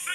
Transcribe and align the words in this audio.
Sí, 0.00 0.06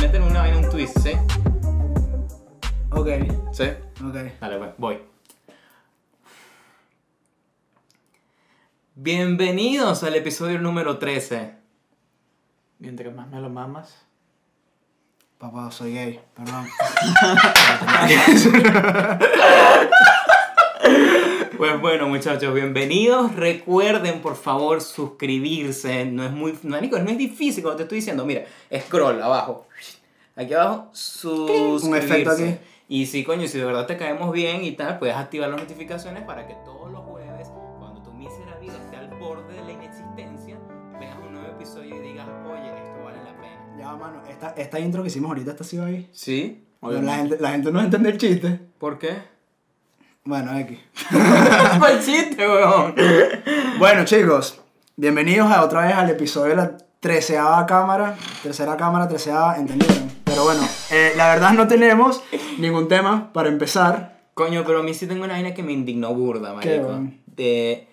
métele 0.00 0.24
una 0.24 0.40
vaina, 0.40 0.58
un 0.58 0.70
twist, 0.70 0.98
¿sí? 1.00 1.12
Ok, 2.90 3.08
¿Sí? 3.52 3.64
ok. 4.02 4.14
Dale, 4.40 4.58
pues, 4.58 4.70
voy. 4.78 4.98
Bienvenidos 8.94 10.02
al 10.04 10.14
episodio 10.14 10.58
número 10.58 10.96
13. 10.96 11.63
Mientras 12.84 13.14
más 13.14 13.30
me 13.30 13.40
lo 13.40 13.48
mamas. 13.48 13.96
Papá, 15.38 15.70
soy 15.70 15.94
gay, 15.94 16.20
perdón. 16.34 16.68
Pues 21.56 21.80
bueno, 21.80 22.08
muchachos, 22.08 22.52
bienvenidos. 22.52 23.34
Recuerden, 23.36 24.20
por 24.20 24.36
favor, 24.36 24.82
suscribirse. 24.82 26.04
No 26.04 26.24
es 26.24 26.32
muy. 26.32 26.58
No, 26.62 26.78
Nico, 26.78 26.98
no 26.98 27.10
es 27.10 27.16
difícil 27.16 27.62
como 27.62 27.76
te 27.76 27.84
estoy 27.84 27.98
diciendo. 27.98 28.26
Mira, 28.26 28.44
scroll 28.80 29.22
abajo. 29.22 29.66
Aquí 30.36 30.52
abajo, 30.52 30.90
suscribirse. 30.92 31.86
Un 31.86 31.96
efecto 31.96 32.30
aquí. 32.32 32.56
Y 32.88 33.06
si, 33.06 33.24
coño, 33.24 33.48
si 33.48 33.58
de 33.58 33.64
verdad 33.64 33.86
te 33.86 33.96
caemos 33.96 34.30
bien 34.32 34.62
y 34.62 34.72
tal, 34.72 34.98
puedes 34.98 35.16
activar 35.16 35.48
las 35.48 35.60
notificaciones 35.60 36.24
para 36.24 36.46
que 36.46 36.54
todos 36.66 36.92
los 36.92 37.02
mano, 44.04 44.22
esta, 44.28 44.50
esta 44.50 44.78
intro 44.78 45.02
que 45.02 45.08
hicimos 45.08 45.30
ahorita, 45.30 45.52
¿esta 45.52 45.64
sí 45.64 45.78
va 45.78 45.86
ahí? 45.86 46.08
¿Sí? 46.12 46.62
La 46.82 47.16
gente, 47.16 47.38
la 47.40 47.50
gente 47.52 47.72
no 47.72 47.80
entiende 47.80 48.10
el 48.10 48.18
chiste. 48.18 48.60
¿Por 48.78 48.98
qué? 48.98 49.16
Bueno, 50.24 50.56
X. 50.58 50.78
¿Cuál 51.78 52.00
chiste, 52.04 52.46
weón? 52.46 52.94
Bueno, 53.78 54.04
chicos, 54.04 54.60
bienvenidos 54.96 55.50
a 55.50 55.64
otra 55.64 55.86
vez 55.86 55.94
al 55.94 56.10
episodio 56.10 56.50
de 56.50 56.56
la 56.56 56.76
treceava 57.00 57.64
cámara. 57.64 58.16
Tercera 58.42 58.76
cámara, 58.76 59.08
treceava, 59.08 59.56
¿entendieron? 59.56 60.10
Pero 60.24 60.44
bueno, 60.44 60.68
eh, 60.90 61.14
la 61.16 61.28
verdad 61.28 61.52
no 61.52 61.66
tenemos 61.66 62.22
ningún 62.58 62.88
tema 62.88 63.32
para 63.32 63.48
empezar. 63.48 64.18
Coño, 64.34 64.64
pero 64.66 64.80
a 64.80 64.82
mí 64.82 64.92
sí 64.92 65.06
tengo 65.06 65.24
una 65.24 65.34
vaina 65.34 65.54
que 65.54 65.62
me 65.62 65.72
indignó 65.72 66.12
burda, 66.14 66.54
¿Qué, 66.60 66.80
marico. 66.80 67.04
De... 67.26 67.88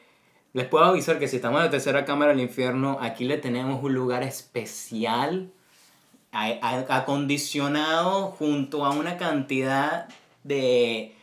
Les 0.51 0.65
puedo 0.65 0.83
avisar 0.83 1.19
que 1.19 1.29
si 1.29 1.37
estamos 1.37 1.59
en 1.59 1.65
la 1.67 1.71
tercera 1.71 2.03
cámara 2.03 2.31
del 2.31 2.41
infierno, 2.41 2.97
aquí 2.99 3.23
le 3.23 3.37
tenemos 3.37 3.81
un 3.81 3.93
lugar 3.93 4.23
especial, 4.23 5.53
acondicionado 6.31 8.31
junto 8.31 8.85
a 8.85 8.91
una 8.91 9.17
cantidad 9.17 10.07
de... 10.43 11.15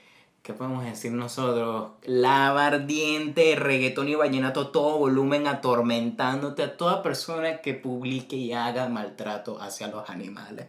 ¿Qué 0.42 0.54
podemos 0.54 0.84
decir 0.84 1.12
nosotros? 1.12 1.90
Lava 2.04 2.68
ardiente, 2.68 3.54
reggaetón 3.54 4.08
y 4.08 4.14
vallenato, 4.14 4.68
todo 4.68 4.96
volumen, 4.96 5.46
atormentándote 5.46 6.62
a 6.62 6.76
toda 6.78 7.02
persona 7.02 7.60
que 7.60 7.74
publique 7.74 8.36
y 8.36 8.54
haga 8.54 8.88
maltrato 8.88 9.60
hacia 9.60 9.88
los 9.88 10.08
animales. 10.08 10.68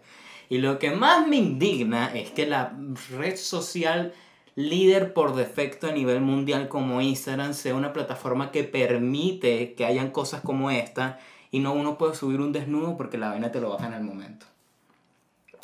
Y 0.49 0.57
lo 0.57 0.79
que 0.79 0.91
más 0.91 1.27
me 1.27 1.37
indigna 1.37 2.13
es 2.13 2.31
que 2.31 2.45
la 2.45 2.73
red 3.17 3.37
social 3.37 4.13
líder 4.55 5.13
por 5.13 5.35
defecto 5.35 5.87
a 5.87 5.91
nivel 5.91 6.19
mundial 6.19 6.67
como 6.67 7.01
Instagram 7.01 7.53
sea 7.53 7.75
una 7.75 7.93
plataforma 7.93 8.51
que 8.51 8.65
permite 8.65 9.75
que 9.75 9.85
hayan 9.85 10.11
cosas 10.11 10.41
como 10.41 10.71
esta 10.71 11.19
y 11.51 11.59
no 11.59 11.73
uno 11.73 11.97
puede 11.97 12.15
subir 12.15 12.39
un 12.41 12.51
desnudo 12.51 12.97
porque 12.97 13.17
la 13.17 13.29
vaina 13.29 13.51
te 13.51 13.59
lo 13.61 13.69
baja 13.69 13.87
en 13.87 13.93
el 13.93 14.03
momento. 14.03 14.45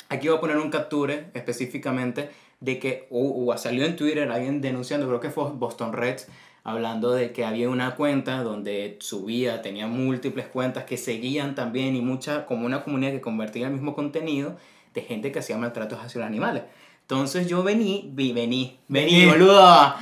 Aquí 0.08 0.28
voy 0.28 0.36
a 0.36 0.40
poner 0.40 0.56
un 0.58 0.70
capture 0.70 1.30
específicamente 1.34 2.30
de 2.60 2.78
que 2.78 3.06
uh, 3.10 3.52
uh, 3.52 3.58
salió 3.58 3.84
en 3.84 3.96
Twitter 3.96 4.30
alguien 4.30 4.60
denunciando, 4.60 5.06
creo 5.06 5.20
que 5.20 5.30
fue 5.30 5.50
Boston 5.50 5.92
Reds, 5.92 6.28
hablando 6.64 7.12
de 7.12 7.32
que 7.32 7.44
había 7.44 7.68
una 7.68 7.94
cuenta 7.94 8.42
donde 8.42 8.96
subía, 9.00 9.62
tenía 9.62 9.86
múltiples 9.86 10.46
cuentas 10.46 10.84
que 10.84 10.96
seguían 10.96 11.54
también 11.54 11.94
y 11.94 12.00
mucha, 12.00 12.46
como 12.46 12.66
una 12.66 12.82
comunidad 12.82 13.12
que 13.12 13.20
convertía 13.20 13.66
el 13.66 13.72
mismo 13.72 13.94
contenido 13.94 14.56
de 14.94 15.02
gente 15.02 15.30
que 15.30 15.40
hacía 15.40 15.58
maltratos 15.58 16.00
hacia 16.00 16.20
los 16.20 16.26
animales. 16.28 16.62
Entonces 17.02 17.46
yo 17.46 17.62
vení, 17.62 18.10
vi, 18.12 18.32
vení, 18.32 18.78
vení, 18.88 19.20
Vení. 19.20 19.26
boludo. 19.26 19.94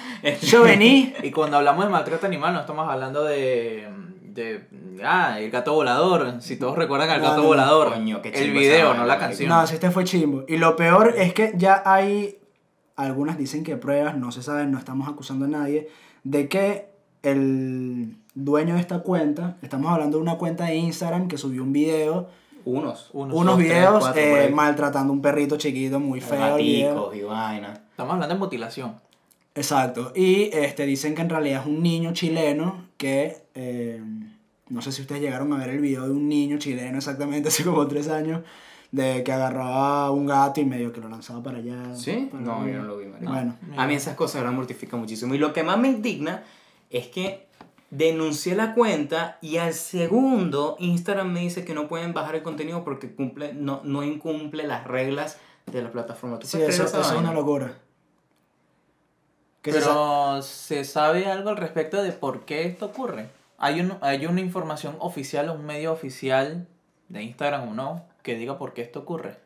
Yo 0.42 0.62
vení. 0.62 1.12
Y 1.22 1.30
cuando 1.32 1.58
hablamos 1.58 1.84
de 1.84 1.90
maltrato 1.90 2.24
animal, 2.24 2.54
no 2.54 2.60
estamos 2.60 2.88
hablando 2.88 3.24
de. 3.24 3.86
De 4.34 4.66
ah, 5.04 5.38
el 5.40 5.50
gato 5.50 5.72
volador. 5.72 6.40
Si 6.40 6.56
todos 6.56 6.76
recuerdan 6.76 7.10
al 7.10 7.22
No, 7.22 7.28
gato 7.28 7.42
no, 7.42 7.48
volador. 7.48 7.92
Coño, 7.94 8.20
qué 8.20 8.30
el 8.30 8.52
video, 8.52 8.90
esa 8.90 8.98
no 9.00 9.06
la 9.06 9.18
canción. 9.18 9.48
No, 9.48 9.66
si 9.66 9.74
este 9.74 9.90
fue 9.90 10.04
chimbo. 10.04 10.44
Y 10.48 10.56
lo 10.58 10.76
peor 10.76 11.14
es 11.16 11.32
que 11.32 11.52
ya 11.56 11.82
hay, 11.86 12.38
algunas 12.96 13.38
dicen 13.38 13.62
que 13.64 13.76
pruebas, 13.76 14.16
no 14.16 14.32
se 14.32 14.42
sabe, 14.42 14.66
no 14.66 14.78
estamos 14.78 15.08
acusando 15.08 15.44
a 15.44 15.48
nadie, 15.48 15.88
de 16.24 16.48
que 16.48 16.88
el 17.22 18.16
dueño 18.34 18.74
de 18.74 18.80
esta 18.80 18.98
cuenta, 19.00 19.56
estamos 19.62 19.90
hablando 19.92 20.18
de 20.18 20.22
una 20.22 20.36
cuenta 20.36 20.64
de 20.66 20.74
Instagram 20.76 21.28
que 21.28 21.38
subió 21.38 21.62
un 21.62 21.72
video, 21.72 22.28
Unos. 22.64 23.10
Unos 23.12 23.36
unos 23.36 23.56
dos, 23.56 23.56
tres, 23.58 23.68
videos 23.68 24.00
cuatro, 24.00 24.20
eh, 24.22 24.50
maltratando 24.50 25.12
a 25.12 25.16
un 25.16 25.22
perrito 25.22 25.56
chiquito 25.56 26.00
muy 26.00 26.20
feo. 26.20 26.38
Gaticos 26.40 27.14
y 27.14 27.22
vaina. 27.22 27.74
Estamos 27.90 28.14
hablando 28.14 28.34
de 28.34 28.38
mutilación. 28.40 28.94
Exacto. 29.54 30.12
Y 30.16 30.50
este, 30.52 30.84
dicen 30.86 31.14
que 31.14 31.22
en 31.22 31.28
realidad 31.28 31.60
es 31.60 31.66
un 31.66 31.82
niño 31.82 32.12
chileno 32.12 32.88
que. 32.96 33.44
eh, 33.54 34.02
no 34.68 34.80
sé 34.82 34.92
si 34.92 35.02
ustedes 35.02 35.20
llegaron 35.22 35.52
a 35.52 35.58
ver 35.58 35.70
el 35.70 35.80
video 35.80 36.04
de 36.04 36.10
un 36.12 36.28
niño 36.28 36.58
chileno 36.58 36.98
exactamente 36.98 37.48
hace 37.48 37.64
como 37.64 37.86
tres 37.86 38.08
años. 38.08 38.42
De 38.92 39.24
que 39.24 39.32
agarraba 39.32 40.06
a 40.06 40.10
un 40.12 40.24
gato 40.26 40.60
y 40.60 40.64
medio 40.64 40.92
que 40.92 41.00
lo 41.00 41.08
lanzaba 41.08 41.42
para 41.42 41.58
allá. 41.58 41.96
¿Sí? 41.96 42.28
para 42.30 42.44
No, 42.44 42.60
allá. 42.62 42.72
yo 42.74 42.78
no 42.78 42.84
lo 42.84 42.98
vi. 42.98 43.06
Bueno, 43.22 43.56
A 43.76 43.88
mí 43.88 43.94
esas 43.94 44.14
cosas 44.14 44.36
ahora 44.36 44.52
me 44.52 44.58
mortifican 44.58 45.00
muchísimo. 45.00 45.34
Y 45.34 45.38
lo 45.38 45.52
que 45.52 45.64
más 45.64 45.78
me 45.78 45.88
indigna 45.88 46.44
es 46.90 47.08
que 47.08 47.44
denuncié 47.90 48.54
la 48.54 48.72
cuenta 48.72 49.38
y 49.40 49.56
al 49.56 49.74
segundo 49.74 50.76
Instagram 50.78 51.32
me 51.32 51.40
dice 51.40 51.64
que 51.64 51.74
no 51.74 51.88
pueden 51.88 52.14
bajar 52.14 52.36
el 52.36 52.42
contenido 52.44 52.84
porque 52.84 53.12
cumple, 53.12 53.52
no, 53.52 53.80
no 53.82 54.04
incumple 54.04 54.64
las 54.64 54.84
reglas 54.86 55.38
de 55.66 55.82
la 55.82 55.90
plataforma. 55.90 56.38
¿Tú 56.38 56.46
sí, 56.46 56.62
eso, 56.62 56.84
es 56.84 57.10
una 57.18 57.32
locura. 57.32 57.76
Que 59.62 59.72
se 59.72 59.80
sa- 59.80 59.86
Pero, 59.88 60.42
¿se 60.42 60.84
sabe 60.84 61.26
algo 61.26 61.50
al 61.50 61.56
respecto 61.56 62.00
de 62.02 62.12
por 62.12 62.44
qué 62.44 62.64
esto 62.66 62.86
ocurre? 62.86 63.28
¿Hay, 63.64 63.80
un, 63.80 63.96
¿Hay 64.02 64.26
una 64.26 64.40
información 64.40 64.96
oficial 64.98 65.48
o 65.48 65.54
un 65.54 65.64
medio 65.64 65.90
oficial 65.92 66.66
de 67.08 67.22
Instagram 67.22 67.68
o 67.70 67.74
no 67.74 68.04
que 68.22 68.34
diga 68.36 68.58
por 68.58 68.74
qué 68.74 68.82
esto 68.82 69.00
ocurre? 69.00 69.38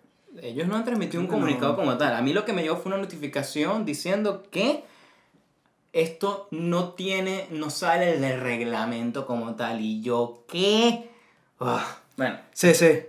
Ellos 0.42 0.66
no 0.66 0.76
han 0.76 0.84
transmitido 0.84 1.20
un 1.20 1.26
No. 1.28 1.34
comunicado 1.34 1.76
como 1.76 1.96
tal. 1.96 2.14
A 2.14 2.20
mí 2.22 2.32
lo 2.32 2.44
que 2.44 2.52
me 2.52 2.62
llegó 2.62 2.76
fue 2.76 2.90
una 2.92 3.00
notificación 3.00 3.84
diciendo 3.84 4.42
que 4.50 4.84
esto 5.92 6.48
no 6.50 6.90
tiene, 6.94 7.46
no 7.50 7.70
sale 7.70 8.18
del 8.18 8.40
reglamento 8.40 9.26
como 9.26 9.54
tal. 9.54 9.80
Y 9.80 10.00
yo, 10.02 10.44
¿qué? 10.48 11.10
Ah, 11.60 11.98
bueno, 12.16 12.38
Sí, 12.52 12.74
sí. 12.74 13.00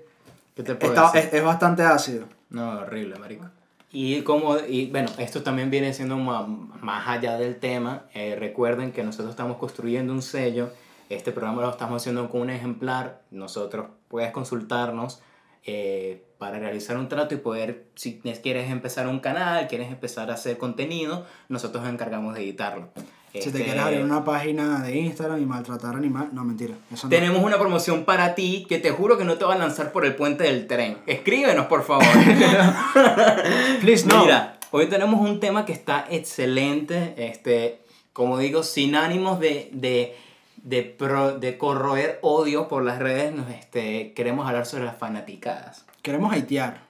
¿qué 0.55 0.63
te 0.63 0.75
puedo 0.75 0.93
Está- 0.93 1.11
decir? 1.11 1.29
es, 1.29 1.33
es 1.35 1.43
bastante 1.43 1.83
ácido. 1.83 2.25
No, 2.49 2.79
horrible, 2.81 3.17
marico. 3.19 3.45
Y 3.91 4.21
como, 4.21 4.57
y 4.57 4.87
bueno, 4.91 5.09
esto 5.17 5.41
también 5.43 5.69
viene 5.71 5.93
siendo 5.93 6.17
ma- 6.17 6.45
más 6.45 7.07
allá 7.07 7.37
del 7.37 7.57
tema. 7.57 8.03
Eh, 8.13 8.35
recuerden 8.39 8.91
que 8.91 9.03
nosotros 9.03 9.31
estamos 9.31 9.57
construyendo 9.57 10.13
un 10.13 10.21
sello. 10.21 10.69
Este 11.09 11.31
programa 11.31 11.63
lo 11.63 11.71
estamos 11.71 12.01
haciendo 12.01 12.29
con 12.29 12.41
un 12.41 12.49
ejemplar. 12.51 13.23
Nosotros 13.31 13.87
puedes 14.07 14.31
consultarnos 14.31 15.21
eh, 15.65 16.23
para 16.37 16.59
realizar 16.59 16.97
un 16.97 17.09
trato 17.09 17.35
y 17.35 17.37
poder, 17.39 17.87
si 17.95 18.19
quieres 18.19 18.71
empezar 18.71 19.07
un 19.07 19.19
canal, 19.19 19.67
quieres 19.67 19.89
empezar 19.89 20.31
a 20.31 20.35
hacer 20.35 20.57
contenido, 20.57 21.25
nosotros 21.49 21.83
nos 21.83 21.91
encargamos 21.91 22.35
de 22.35 22.43
editarlo. 22.43 22.89
Si 23.33 23.51
te 23.51 23.63
quieres 23.63 23.81
abrir 23.81 24.01
una 24.01 24.23
página 24.23 24.81
de 24.81 24.97
Instagram 24.97 25.41
y 25.41 25.45
maltratar 25.45 25.95
animal, 25.95 26.29
no, 26.31 26.43
mentira. 26.43 26.75
Eso 26.91 27.07
no. 27.07 27.09
Tenemos 27.09 27.43
una 27.43 27.59
promoción 27.59 28.05
para 28.05 28.33
ti 28.33 28.65
que 28.67 28.79
te 28.79 28.89
juro 28.89 29.17
que 29.17 29.23
no 29.23 29.37
te 29.37 29.45
va 29.45 29.53
a 29.53 29.57
lanzar 29.57 29.91
por 29.91 30.05
el 30.05 30.15
puente 30.15 30.45
del 30.45 30.65
tren. 30.65 30.97
Escríbenos, 31.05 31.67
por 31.67 31.83
favor. 31.83 32.05
Please, 33.81 34.07
no. 34.07 34.23
Mira, 34.23 34.57
hoy 34.71 34.87
tenemos 34.87 35.19
un 35.19 35.39
tema 35.39 35.65
que 35.65 35.73
está 35.73 36.07
excelente. 36.09 37.13
Este, 37.17 37.81
como 38.13 38.39
digo, 38.39 38.63
sin 38.63 38.95
ánimos 38.95 39.39
de, 39.39 39.69
de, 39.73 40.15
de, 40.63 40.83
pro- 40.83 41.37
de 41.39 41.57
corroer 41.57 42.19
odio 42.21 42.67
por 42.67 42.83
las 42.83 42.99
redes, 42.99 43.33
nos, 43.33 43.49
este, 43.51 44.13
queremos 44.13 44.47
hablar 44.47 44.65
sobre 44.65 44.85
las 44.85 44.97
fanaticadas. 44.97 45.85
Queremos 46.01 46.33
hatear. 46.35 46.81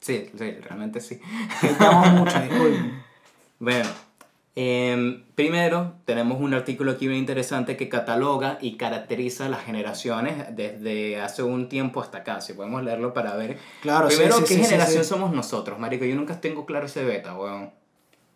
Sí, 0.00 0.30
sí, 0.36 0.50
realmente 0.60 1.00
sí. 1.00 1.20
Hateamos 1.62 2.10
mucho, 2.12 2.38
disculpen. 2.40 3.02
Bueno, 3.58 3.88
em, 4.54 5.24
primero 5.34 5.94
tenemos 6.04 6.40
un 6.40 6.52
artículo 6.54 6.92
aquí 6.92 7.06
bien 7.08 7.20
interesante 7.20 7.76
que 7.76 7.88
cataloga 7.88 8.58
y 8.60 8.76
caracteriza 8.76 9.48
las 9.48 9.64
generaciones 9.64 10.54
desde 10.54 11.20
hace 11.20 11.42
un 11.42 11.68
tiempo 11.68 12.00
hasta 12.02 12.18
acá. 12.18 12.40
Si 12.40 12.52
podemos 12.52 12.82
leerlo 12.82 13.14
para 13.14 13.34
ver. 13.36 13.58
Claro, 13.80 14.08
Primero, 14.08 14.36
sí, 14.38 14.44
¿qué 14.46 14.54
sí, 14.56 14.64
generación 14.64 15.04
sí. 15.04 15.08
somos 15.08 15.32
nosotros, 15.32 15.78
marico? 15.78 16.04
Yo 16.04 16.14
nunca 16.16 16.40
tengo 16.40 16.66
claro 16.66 16.86
ese 16.86 17.02
beta, 17.04 17.34
weón. 17.36 17.70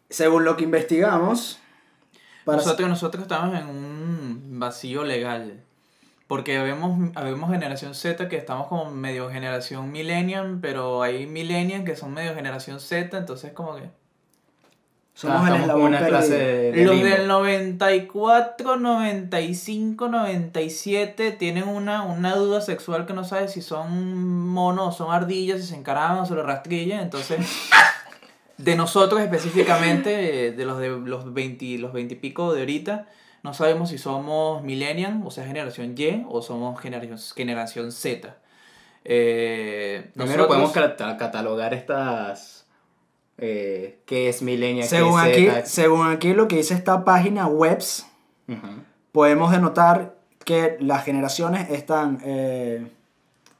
Según 0.09 0.44
lo 0.44 0.56
que 0.56 0.64
investigamos, 0.64 1.61
para 2.49 2.62
Nosotros, 2.62 2.89
nosotros 2.89 3.23
estamos 3.23 3.59
en 3.59 3.69
un 3.69 4.59
vacío 4.59 5.05
legal. 5.05 5.61
Porque 6.27 6.59
vemos, 6.59 7.12
vemos 7.15 7.50
generación 7.50 7.95
Z 7.95 8.29
que 8.29 8.37
estamos 8.37 8.69
como 8.69 8.91
medio 8.91 9.31
generación 9.31 9.93
millennial, 9.93 10.59
pero 10.61 11.03
hay 11.03 11.27
millennials 11.27 11.85
que 11.85 11.95
son 11.95 12.12
medio 12.15 12.35
generación 12.35 12.81
Z, 12.81 13.17
entonces 13.17 13.53
como 13.53 13.77
que... 13.77 13.91
Somos 15.15 15.43
Ah, 15.43 15.55
el 15.56 15.62
eslabón 15.62 15.87
una 15.87 16.06
clase 16.06 16.39
de, 16.39 16.73
de 16.73 16.85
Los 16.85 16.95
limbo. 16.95 17.09
del 17.11 17.29
94, 17.29 18.77
95, 18.77 20.09
97 20.09 21.33
tienen 21.33 21.67
una, 21.67 22.03
una 22.03 22.37
duda 22.37 22.61
sexual 22.61 23.05
que 23.05 23.15
no 23.15 23.25
sabe 23.25 23.49
si 23.49 23.61
son 23.61 24.47
monos 24.47 24.95
o 24.95 24.97
son 24.97 25.12
ardillas, 25.12 25.61
si 25.61 25.67
se 25.67 25.77
encaraban 25.77 26.19
o 26.19 26.27
se 26.27 26.35
lo 26.35 26.45
rastrillan. 26.45 27.00
Entonces, 27.00 27.41
de 28.59 28.77
nosotros 28.77 29.21
específicamente, 29.21 30.53
de 30.53 30.65
los 30.65 30.79
de 30.79 30.89
los 30.91 31.33
20, 31.33 31.79
los 31.79 31.93
20 31.93 32.15
y 32.15 32.17
pico 32.19 32.53
de 32.53 32.61
ahorita, 32.61 33.07
no 33.43 33.55
sabemos 33.55 33.89
si 33.91 33.99
somos 33.99 34.63
millennial, 34.63 35.21
o 35.25 35.31
sea, 35.31 35.47
generación 35.47 35.95
Y, 35.97 36.25
o 36.29 36.43
somos 36.43 36.79
generación, 36.81 37.19
generación 37.37 37.93
Z. 37.93 38.37
Eh, 39.05 40.11
Primero 40.15 40.47
podemos 40.49 40.71
nosotros- 40.75 40.97
cata- 40.97 41.17
catalogar 41.17 41.73
estas... 41.75 42.67
Eh, 43.41 44.01
¿Qué 44.05 44.29
es 44.29 44.43
millennial? 44.43 44.83
qué 44.89 44.97
Según 44.97 45.21
es 45.21 45.27
aquí, 45.27 45.47
Z? 45.47 45.67
según 45.67 46.07
aquí 46.09 46.33
lo 46.35 46.49
que 46.49 46.57
dice 46.57 46.75
esta 46.75 47.05
página 47.05 47.47
webs, 47.47 48.05
podemos 49.13 49.53
denotar 49.53 50.17
que 50.45 50.77
las 50.81 51.05
generaciones 51.05 51.71
están, 51.71 52.19
eh, 52.25 52.89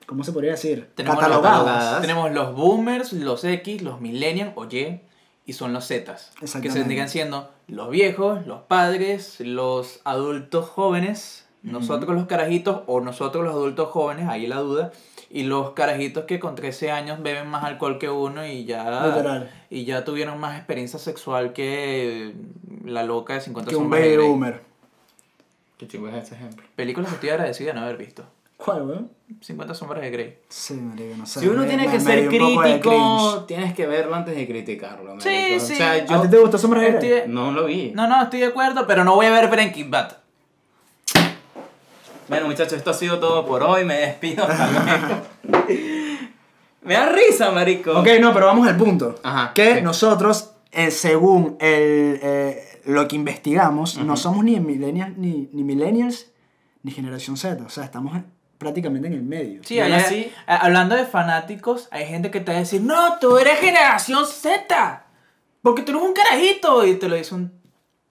¿cómo 0.09 0.25
se 0.25 0.33
podría 0.33 0.53
decir? 0.53 0.91
Tenemos 0.95 1.19
Catalogadas. 1.21 1.59
catalogadas. 1.65 2.01
Tenemos 2.01 2.33
los 2.33 2.55
boomers, 2.55 3.13
los 3.13 3.45
X, 3.45 3.83
los 3.83 4.01
millennials 4.01 4.53
o 4.57 4.65
Y 4.65 5.01
y 5.45 5.53
son 5.53 5.73
los 5.73 5.87
Zetas. 5.87 6.33
Que 6.61 6.71
se 6.71 6.81
indican 6.81 7.09
siendo 7.09 7.51
los 7.69 7.91
viejos, 7.91 8.47
los 8.47 8.63
padres, 8.63 9.41
los 9.41 10.01
adultos 10.05 10.69
jóvenes, 10.69 11.47
nosotros 11.63 12.15
los 12.15 12.27
carajitos 12.27 12.83
o 12.87 13.01
nosotros 13.01 13.45
los 13.45 13.55
adultos 13.55 13.91
jóvenes, 13.91 14.29
ahí 14.29 14.47
la 14.47 14.57
duda. 14.61 14.93
Y 15.31 15.43
los 15.43 15.73
carajitos 15.73 16.25
que 16.25 16.41
con 16.41 16.55
13 16.55 16.91
años 16.91 17.23
beben 17.23 17.49
más 17.49 17.63
alcohol 17.65 17.99
que 17.99 18.09
uno 18.09 18.47
y 18.47 18.65
ya, 18.65 19.07
Literal. 19.09 19.51
y 19.69 19.85
ya 19.85 20.03
tuvieron 20.05 20.41
más 20.41 20.57
experiencia 20.57 20.99
sexual 20.99 21.53
que 21.53 22.35
la 22.85 23.03
loca 23.03 23.35
de 23.35 23.43
50 23.43 23.69
Que 23.71 23.77
un 23.77 23.91
baby 23.91 24.17
boomer. 24.17 24.63
Qué 25.77 25.87
chingo 25.87 26.09
es 26.09 26.15
ese 26.15 26.35
ejemplo. 26.35 26.67
Películas 26.77 27.11
que 27.11 27.15
estoy 27.17 27.31
agradecida 27.31 27.69
de 27.69 27.75
no 27.75 27.83
haber 27.83 27.99
visto. 27.99 28.25
¿Cuál, 28.59 28.83
weón? 28.83 29.11
50 29.41 29.73
sombras 29.73 30.03
de 30.03 30.11
Grey. 30.11 30.39
Sí, 30.49 30.75
marico, 30.75 31.17
no 31.17 31.27
sé. 31.27 31.41
Si 31.41 31.47
uno 31.49 31.63
me- 31.63 31.69
tiene 31.69 31.85
me- 31.87 31.93
que 31.93 31.99
me 31.99 32.05
ser 32.05 32.29
crítico, 32.29 33.45
tienes 33.47 33.73
que 33.73 33.87
verlo 33.87 34.15
antes 34.17 34.35
de 34.37 34.47
criticarlo. 34.47 35.19
Sí, 35.21 35.29
marico. 35.29 35.65
sí. 35.65 35.73
O 35.75 35.77
sea, 35.77 35.93
¿A 35.93 36.23
ti 36.23 36.29
te 36.29 36.39
gustó 36.39 36.59
Sombra 36.59 36.81
de 36.81 36.93
Grey? 36.93 37.13
Estoy- 37.13 37.33
no 37.33 37.53
lo 37.53 37.65
vi. 37.67 37.93
No, 37.95 38.07
no, 38.09 38.21
estoy 38.23 38.41
de 38.41 38.47
acuerdo, 38.47 38.87
pero 38.87 39.05
no 39.05 39.15
voy 39.15 39.27
a 39.27 39.31
ver 39.31 39.49
Breaking 39.49 39.91
Bad. 39.91 40.13
Bueno, 42.29 42.47
muchachos, 42.47 42.75
esto 42.75 42.91
ha 42.91 42.95
sido 42.95 43.19
todo 43.21 43.47
por 43.47 43.63
hoy. 43.63 43.85
Me 43.85 43.95
despido. 43.95 44.47
Me 46.83 46.95
da 46.95 47.09
risa, 47.11 47.51
marico. 47.51 47.93
Ok, 48.01 48.09
no, 48.21 48.33
pero 48.33 48.47
vamos 48.47 48.67
al 48.67 48.77
punto. 48.77 49.17
Ajá, 49.23 49.53
que 49.55 49.77
sí. 49.77 49.83
nosotros, 49.83 50.53
eh, 50.73 50.91
según 50.91 51.57
el, 51.61 52.19
eh, 52.23 52.81
lo 52.87 53.07
que 53.09 53.17
investigamos, 53.17 53.99
no 53.99 54.17
somos 54.17 54.45
ni 54.45 54.59
millennials, 54.61 55.17
ni, 55.19 55.49
ni 55.53 55.65
millennials, 55.65 56.31
ni 56.83 56.91
generación 56.93 57.37
Z. 57.37 57.63
O 57.65 57.69
sea, 57.69 57.85
estamos 57.85 58.17
en- 58.17 58.27
prácticamente 58.59 59.07
en 59.09 59.15
el 59.15 59.23
medio. 59.23 59.63
Sí, 59.65 59.79
hay- 59.81 59.93
así- 59.93 60.33
hablando 60.47 60.95
de 60.97 61.05
fanáticos, 61.07 61.89
hay 61.91 62.07
gente 62.07 62.31
que 62.31 62.41
te 62.41 62.51
va 62.53 62.57
a 62.59 62.61
decir, 62.61 62.83
no, 62.83 63.19
tú 63.19 63.39
eres 63.39 63.59
generación 63.61 64.27
Z, 64.27 65.05
porque 65.63 65.83
tú 65.83 65.93
eres 65.93 66.03
un 66.03 66.13
carajito, 66.13 66.85
y 66.85 66.97
te 66.97 67.09
lo 67.09 67.15
dice 67.17 67.35
un, 67.37 67.53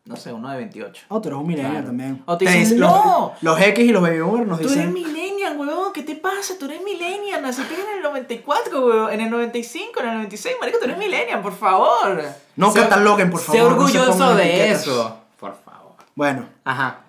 no 0.06 0.16
sé, 0.16 0.32
uno 0.32 0.50
de 0.50 0.56
28. 0.58 1.04
Oh, 1.10 1.20
tú 1.20 1.28
eres 1.28 1.40
un 1.42 1.48
millennial 1.48 1.72
Claro. 1.74 1.88
también. 1.88 2.24
O 2.26 2.38
te 2.38 2.46
dicen, 2.46 2.62
dicen- 2.62 2.80
"No". 2.80 3.34
Los, 3.42 3.44
los 3.58 3.62
X 3.68 3.86
y 3.86 3.92
los 3.92 4.02
baby 4.02 4.22
boomers 4.22 4.48
nos 4.48 4.60
Tú 4.62 4.68
eres 4.68 4.78
dicen... 4.78 4.94
millennial, 4.94 5.58
weón, 5.58 5.92
¿qué 5.92 6.04
te 6.04 6.16
pasa? 6.16 6.54
Tú 6.58 6.64
eres 6.66 6.82
millennial, 6.82 7.42
naciste 7.42 7.74
en 7.74 7.98
el 7.98 8.04
94, 8.04 8.86
weón, 8.86 9.12
en 9.12 9.20
el 9.20 9.30
95, 9.30 10.00
en 10.00 10.08
el 10.08 10.14
96, 10.16 10.56
marico, 10.62 10.78
tú 10.80 10.86
eres 10.86 10.98
millennial, 10.98 11.42
por 11.42 11.54
favor. 11.58 12.24
No 12.56 12.72
Sé- 12.72 12.80
cataloguen, 12.80 13.30
por 13.30 13.42
favor. 13.42 13.58
Sé 13.62 13.64
no 13.64 13.70
se 13.88 13.98
orgulloso 14.00 14.36
de 14.36 14.44
etiquetas. 14.48 14.82
eso. 14.84 15.18
Por 15.38 15.56
favor. 15.66 15.92
Bueno, 16.16 16.46
Ajá. 16.64 17.02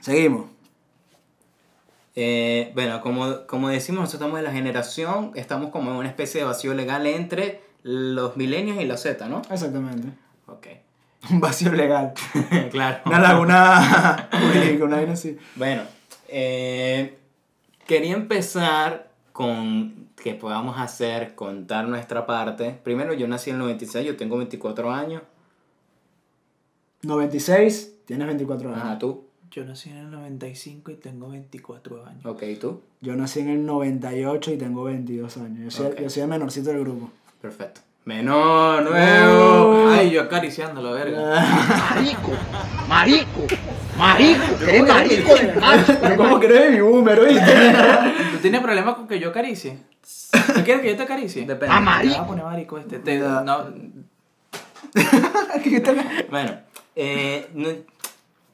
seguimos. 0.00 0.44
Eh, 2.18 2.72
bueno, 2.74 3.02
como, 3.02 3.46
como 3.46 3.68
decimos, 3.68 4.00
nosotros 4.00 4.22
estamos 4.22 4.38
en 4.38 4.44
la 4.44 4.52
generación, 4.52 5.32
estamos 5.34 5.70
como 5.70 5.90
en 5.90 5.98
una 5.98 6.08
especie 6.08 6.40
de 6.40 6.46
vacío 6.46 6.72
legal 6.72 7.06
entre 7.06 7.62
los 7.82 8.38
milenios 8.38 8.80
y 8.80 8.86
los 8.86 9.02
Z, 9.02 9.28
¿no? 9.28 9.42
Exactamente. 9.50 10.08
Ok. 10.46 10.66
Un 11.30 11.40
vacío 11.40 11.72
legal. 11.72 12.14
claro. 12.70 13.02
Una 13.04 13.20
laguna 13.20 14.28
jurídica, 14.52 14.84
una 14.84 14.96
vaina 14.96 15.12
así. 15.12 15.36
Bueno, 15.56 15.82
eh, 16.28 17.18
quería 17.86 18.14
empezar 18.14 19.10
con 19.32 20.08
que 20.16 20.32
podamos 20.34 20.78
hacer, 20.80 21.34
contar 21.34 21.86
nuestra 21.86 22.24
parte. 22.24 22.80
Primero, 22.82 23.12
yo 23.12 23.28
nací 23.28 23.50
en 23.50 23.56
el 23.56 23.62
96, 23.62 24.06
yo 24.06 24.16
tengo 24.16 24.38
24 24.38 24.90
años. 24.90 25.22
96, 27.02 28.04
tienes 28.06 28.26
24 28.26 28.70
años. 28.70 28.82
Ajá, 28.82 28.98
tú. 28.98 29.25
Yo 29.56 29.64
nací 29.64 29.88
en 29.88 29.96
el 29.96 30.10
95 30.10 30.90
y 30.90 30.96
tengo 30.96 31.30
24 31.30 32.04
años. 32.04 32.26
Ok, 32.26 32.42
tú. 32.60 32.82
Yo 33.00 33.16
nací 33.16 33.40
en 33.40 33.48
el 33.48 33.64
98 33.64 34.52
y 34.52 34.58
tengo 34.58 34.84
22 34.84 35.34
años. 35.38 35.58
Yo 35.64 35.70
soy, 35.70 35.94
yo 35.98 36.10
soy 36.10 36.22
el 36.24 36.28
menorcito 36.28 36.68
del 36.68 36.80
grupo. 36.80 37.10
Perfecto. 37.40 37.80
Menor, 38.04 38.82
nuevo. 38.82 39.88
Ay, 39.88 40.10
yo 40.10 40.20
acariciándolo, 40.20 40.92
verga. 40.92 41.18
Marico, 41.94 42.32
marico, 42.86 43.46
marico, 43.96 44.44
eres 44.68 44.86
marico 44.86 45.34
de. 45.34 45.54
Pero 46.02 46.16
¿cómo 46.18 46.38
que 46.38 46.46
eres 46.48 46.72
mi 46.72 46.80
boomer, 46.82 47.18
oíste? 47.18 47.72
¿Tú 48.32 48.38
tienes 48.42 48.60
problema 48.60 48.94
con 48.94 49.08
que 49.08 49.18
yo 49.18 49.30
acaricie? 49.30 49.78
¿Tú 50.32 50.62
quieres 50.64 50.82
que 50.82 50.90
yo 50.90 50.96
te 50.98 51.02
acaricie? 51.04 51.46
Depende. 51.46 51.74
Ah, 51.74 51.78
Te 51.78 51.84
marico. 51.86 52.12
vas 52.14 52.20
a 52.24 52.26
poner 52.26 52.44
marico 52.44 52.76
este. 52.78 52.98
Te- 52.98 53.18
No. 53.18 53.72
Bueno, 56.30 56.52
eh, 56.94 57.48
no- 57.54 57.68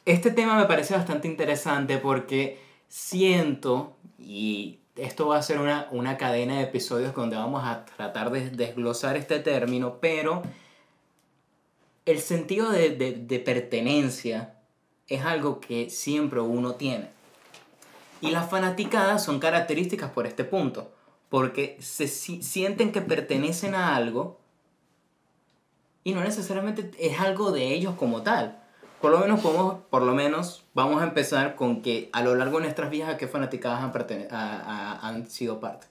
este 0.04 0.31
tema 0.31 0.56
me 0.56 0.66
parece 0.66 0.94
bastante 0.94 1.28
interesante 1.28 1.99
porque 1.99 2.58
siento, 2.88 3.96
y 4.19 4.81
esto 4.96 5.28
va 5.28 5.38
a 5.38 5.43
ser 5.43 5.58
una, 5.58 5.88
una 5.90 6.16
cadena 6.16 6.56
de 6.56 6.64
episodios 6.64 7.14
donde 7.14 7.37
vamos 7.37 7.62
a 7.64 7.84
tratar 7.84 8.31
de 8.31 8.50
desglosar 8.50 9.16
este 9.16 9.38
término, 9.40 9.99
pero 10.00 10.43
el 12.04 12.19
sentido 12.20 12.70
de, 12.70 12.90
de- 12.90 13.12
de 13.12 13.38
pertenencia 13.38 14.54
es 15.08 15.22
algo 15.25 15.60
que 15.60 15.88
siempre 15.90 16.40
uno 16.40 16.75
tiene. 16.75 17.08
Y 18.20 18.31
las 18.31 18.48
fanaticadas 18.50 19.25
son 19.25 19.40
características 19.40 20.10
por 20.10 20.26
este 20.26 20.44
punto, 20.44 20.93
porque 21.28 21.76
se 21.81 22.08
si- 22.08 22.43
sienten 22.43 22.93
que 22.93 23.00
pertenecen 23.03 23.74
a 23.74 23.94
algo 23.96 24.41
y 26.05 26.12
no 26.12 26.22
necesariamente 26.22 26.91
es 26.98 27.20
algo 27.20 27.53
de 27.53 27.72
ellos 27.72 27.94
como 27.96 28.22
tal. 28.22 28.61
Por 29.02 29.10
lo 29.10 29.18
menos 29.18 29.40
podemos, 29.40 29.76
por 29.90 30.02
lo 30.02 30.14
menos 30.14 30.64
vamos 30.74 31.02
a 31.02 31.04
empezar 31.04 31.56
con 31.56 31.82
que 31.82 32.08
a 32.12 32.22
lo 32.22 32.34
largo 32.36 32.58
de 32.58 32.64
nuestras 32.64 32.88
vidas 32.88 33.10
a 33.10 33.16
qué 33.18 33.26
fanaticadas 33.26 33.82
han, 33.82 33.92
a- 34.30 34.60
a- 35.00 35.08
han 35.08 35.28
sido 35.28 35.60
parte. 35.60 35.88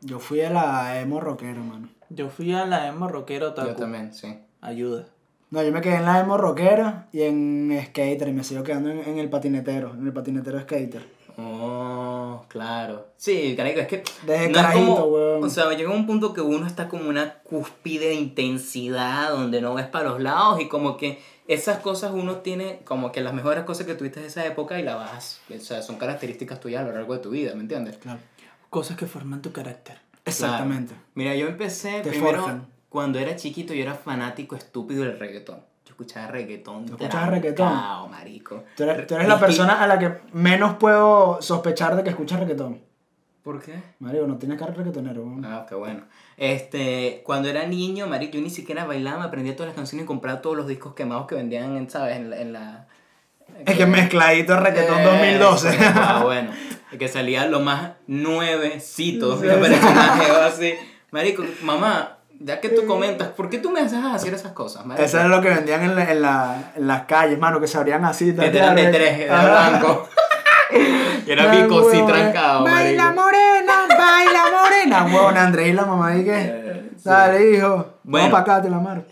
Yo 0.00 0.18
fui 0.18 0.40
a 0.40 0.50
la 0.50 1.00
emo 1.00 1.20
rockera, 1.20 1.60
mano. 1.60 1.88
yo 2.08 2.28
fui 2.28 2.52
a 2.52 2.66
la 2.66 2.88
emo 2.88 3.06
rockero 3.08 3.54
Yo 3.54 3.74
también, 3.76 4.12
sí. 4.12 4.38
Ayuda. 4.60 5.06
No, 5.50 5.62
yo 5.62 5.72
me 5.72 5.80
quedé 5.80 5.96
en 5.96 6.04
la 6.04 6.20
emo 6.20 6.36
rockera 6.36 7.08
y 7.12 7.22
en 7.22 7.80
skater 7.86 8.28
y 8.28 8.32
me 8.32 8.44
sigo 8.44 8.62
quedando 8.62 8.90
en, 8.90 9.00
en 9.00 9.18
el 9.18 9.28
patinetero, 9.30 9.94
en 9.94 10.06
el 10.06 10.12
patinetero 10.12 10.60
skater. 10.60 11.06
Oh, 11.38 12.44
claro. 12.48 13.08
Sí, 13.16 13.54
carico, 13.56 13.80
es 13.80 13.86
que 13.88 14.02
Desde 14.26 14.48
no 14.48 14.56
es 14.58 14.62
carajito, 14.62 14.94
como, 14.94 15.04
weón. 15.06 15.44
o 15.44 15.48
sea, 15.50 15.70
llega 15.74 15.90
un 15.90 16.06
punto 16.06 16.32
que 16.34 16.40
uno 16.40 16.66
está 16.66 16.88
como 16.88 17.08
una 17.08 17.34
cúspide 17.42 18.06
de 18.08 18.14
intensidad 18.14 19.30
donde 19.30 19.60
no 19.60 19.74
ves 19.74 19.86
para 19.86 20.10
los 20.10 20.20
lados 20.20 20.60
y 20.60 20.68
como 20.68 20.96
que 20.96 21.18
esas 21.52 21.78
cosas 21.78 22.12
uno 22.14 22.36
tiene 22.36 22.80
como 22.84 23.10
que 23.10 23.20
las 23.20 23.34
mejores 23.34 23.64
cosas 23.64 23.84
que 23.84 23.94
tuviste 23.94 24.20
de 24.20 24.28
esa 24.28 24.46
época 24.46 24.78
y 24.78 24.84
la 24.84 24.94
vas, 24.94 25.40
o 25.52 25.58
sea, 25.58 25.82
son 25.82 25.96
características 25.96 26.60
tuyas 26.60 26.82
a 26.82 26.86
lo 26.86 26.92
largo 26.92 27.12
de 27.14 27.18
tu 27.18 27.30
vida, 27.30 27.54
¿me 27.54 27.62
entiendes? 27.62 27.98
Claro. 27.98 28.20
Cosas 28.70 28.96
que 28.96 29.06
forman 29.06 29.42
tu 29.42 29.50
carácter. 29.50 29.98
Exactamente. 30.24 30.92
Claro. 30.94 31.06
Mira, 31.14 31.34
yo 31.34 31.48
empecé 31.48 32.02
Te 32.02 32.10
primero 32.10 32.38
forjan. 32.42 32.68
cuando 32.88 33.18
era 33.18 33.34
chiquito, 33.34 33.74
yo 33.74 33.82
era 33.82 33.94
fanático 33.94 34.54
estúpido 34.54 35.02
del 35.02 35.18
reggaetón. 35.18 35.56
Yo 35.84 35.90
escuchaba 35.90 36.28
reggaetón. 36.28 36.86
¿Tú 36.86 36.92
escuchabas 36.92 37.30
reggaetón? 37.30 38.10
marico. 38.10 38.62
Tú 38.76 38.84
eres, 38.84 39.08
tú 39.08 39.16
eres 39.16 39.26
la 39.26 39.40
persona 39.40 39.82
a 39.82 39.88
la 39.88 39.98
que 39.98 40.12
menos 40.32 40.76
puedo 40.76 41.42
sospechar 41.42 41.96
de 41.96 42.04
que 42.04 42.10
escucha 42.10 42.36
reggaetón. 42.36 42.80
¿Por 43.42 43.62
qué? 43.62 43.74
Mario, 44.00 44.26
no 44.26 44.36
tienes 44.36 44.58
cara 44.58 44.72
de 44.72 44.78
reggaetonero, 44.78 45.22
weón. 45.22 45.44
Ah, 45.46 45.64
qué 45.68 45.74
bueno. 45.74 46.02
Este, 46.36 47.22
cuando 47.24 47.48
era 47.48 47.66
niño, 47.66 48.06
marico, 48.06 48.34
yo 48.34 48.42
ni 48.42 48.50
siquiera 48.50 48.84
bailaba, 48.84 49.20
me 49.20 49.24
aprendía 49.24 49.54
todas 49.56 49.68
las 49.68 49.76
canciones 49.76 50.04
y 50.04 50.06
compraba 50.06 50.40
todos 50.42 50.56
los 50.56 50.66
discos 50.66 50.94
quemados 50.94 51.26
que 51.26 51.34
vendían, 51.36 51.76
en, 51.76 51.88
¿sabes? 51.88 52.16
En 52.16 52.28
la... 52.30 52.40
en 52.40 52.52
la- 52.52 52.86
Es 53.66 53.76
que 53.76 53.86
mezcladito 53.86 54.58
reggaetón 54.60 55.00
Eh, 55.00 55.04
2012. 55.04 55.78
Ah, 55.94 56.20
bueno. 56.24 56.50
Que 56.98 57.08
salía 57.08 57.46
lo 57.46 57.60
más 57.60 57.92
nuevecito 58.06 59.36
de 59.36 59.48
personaje 59.56 60.30
o 60.32 60.36
así. 60.42 60.74
Marico, 61.10 61.42
mamá, 61.62 62.18
ya 62.40 62.60
que 62.60 62.68
tú 62.68 62.84
comentas, 62.86 63.28
¿por 63.28 63.48
qué 63.48 63.58
tú 63.58 63.70
me 63.70 63.80
haces 63.80 63.98
hacer 64.04 64.34
esas 64.34 64.52
cosas, 64.52 64.84
marico? 64.86 65.04
Eso 65.04 65.18
era 65.18 65.28
lo 65.28 65.40
que 65.40 65.48
vendían 65.50 65.82
en, 65.82 65.94
la- 65.96 66.10
en, 66.10 66.22
la- 66.22 66.72
en 66.76 66.86
las 66.86 67.02
calles, 67.04 67.38
mano, 67.38 67.60
que 67.60 67.66
se 67.66 67.78
abrían 67.78 68.04
así. 68.04 68.32
Te 68.32 68.50
dan 68.50 68.76
de 68.76 68.86
tres, 68.88 69.18
de 69.18 69.30
Ajá. 69.30 69.80
Era 71.26 71.50
así 71.50 71.62
huevón, 71.62 72.06
trancado, 72.06 72.64
Baila 72.64 73.12
morena, 73.12 73.86
baila 73.88 74.42
morena. 74.62 75.04
Huevón, 75.14 75.36
Andrés 75.36 75.68
y 75.68 75.72
la 75.72 75.84
mamá 75.84 76.16
y 76.16 76.24
que. 76.24 76.90
Dale, 77.04 77.56
hijo. 77.56 77.94
Bueno. 78.02 78.26
Vamos 78.26 78.30
para 78.30 78.40
acá, 78.40 78.62
te 78.62 78.70
la 78.70 78.78
maro. 78.78 79.04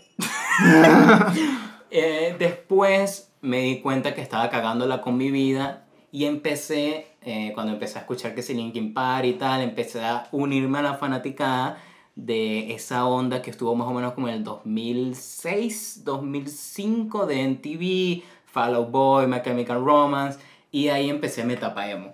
Eh, 1.91 2.35
después 2.37 3.31
me 3.41 3.61
di 3.61 3.81
cuenta 3.81 4.13
que 4.13 4.21
estaba 4.21 4.47
cagándola 4.51 5.01
con 5.01 5.17
mi 5.17 5.31
vida 5.31 5.87
y 6.11 6.25
empecé, 6.25 7.07
eh, 7.23 7.51
cuando 7.55 7.73
empecé 7.73 7.97
a 7.97 8.01
escuchar 8.01 8.35
que 8.35 8.43
si 8.43 8.53
Linkin 8.53 8.93
Park 8.93 9.25
y 9.25 9.33
tal, 9.33 9.61
empecé 9.61 10.05
a 10.05 10.27
unirme 10.31 10.77
a 10.77 10.81
la 10.83 10.93
fanaticada 10.93 11.81
de 12.15 12.73
esa 12.75 13.07
onda 13.07 13.41
que 13.41 13.49
estuvo 13.49 13.73
más 13.73 13.87
o 13.87 13.91
menos 13.91 14.13
como 14.13 14.27
en 14.27 14.35
el 14.35 14.43
2006, 14.43 16.03
2005 16.03 17.25
de 17.25 17.47
MTV, 17.47 18.23
Fall 18.45 18.75
Out 18.75 18.91
Boy, 18.91 19.25
My 19.25 19.41
Chemical 19.41 19.83
Romance 19.83 20.39
y 20.71 20.89
ahí 20.89 21.09
empecé 21.09 21.43
mi 21.43 21.53
etapa 21.53 21.89
emo. 21.89 22.13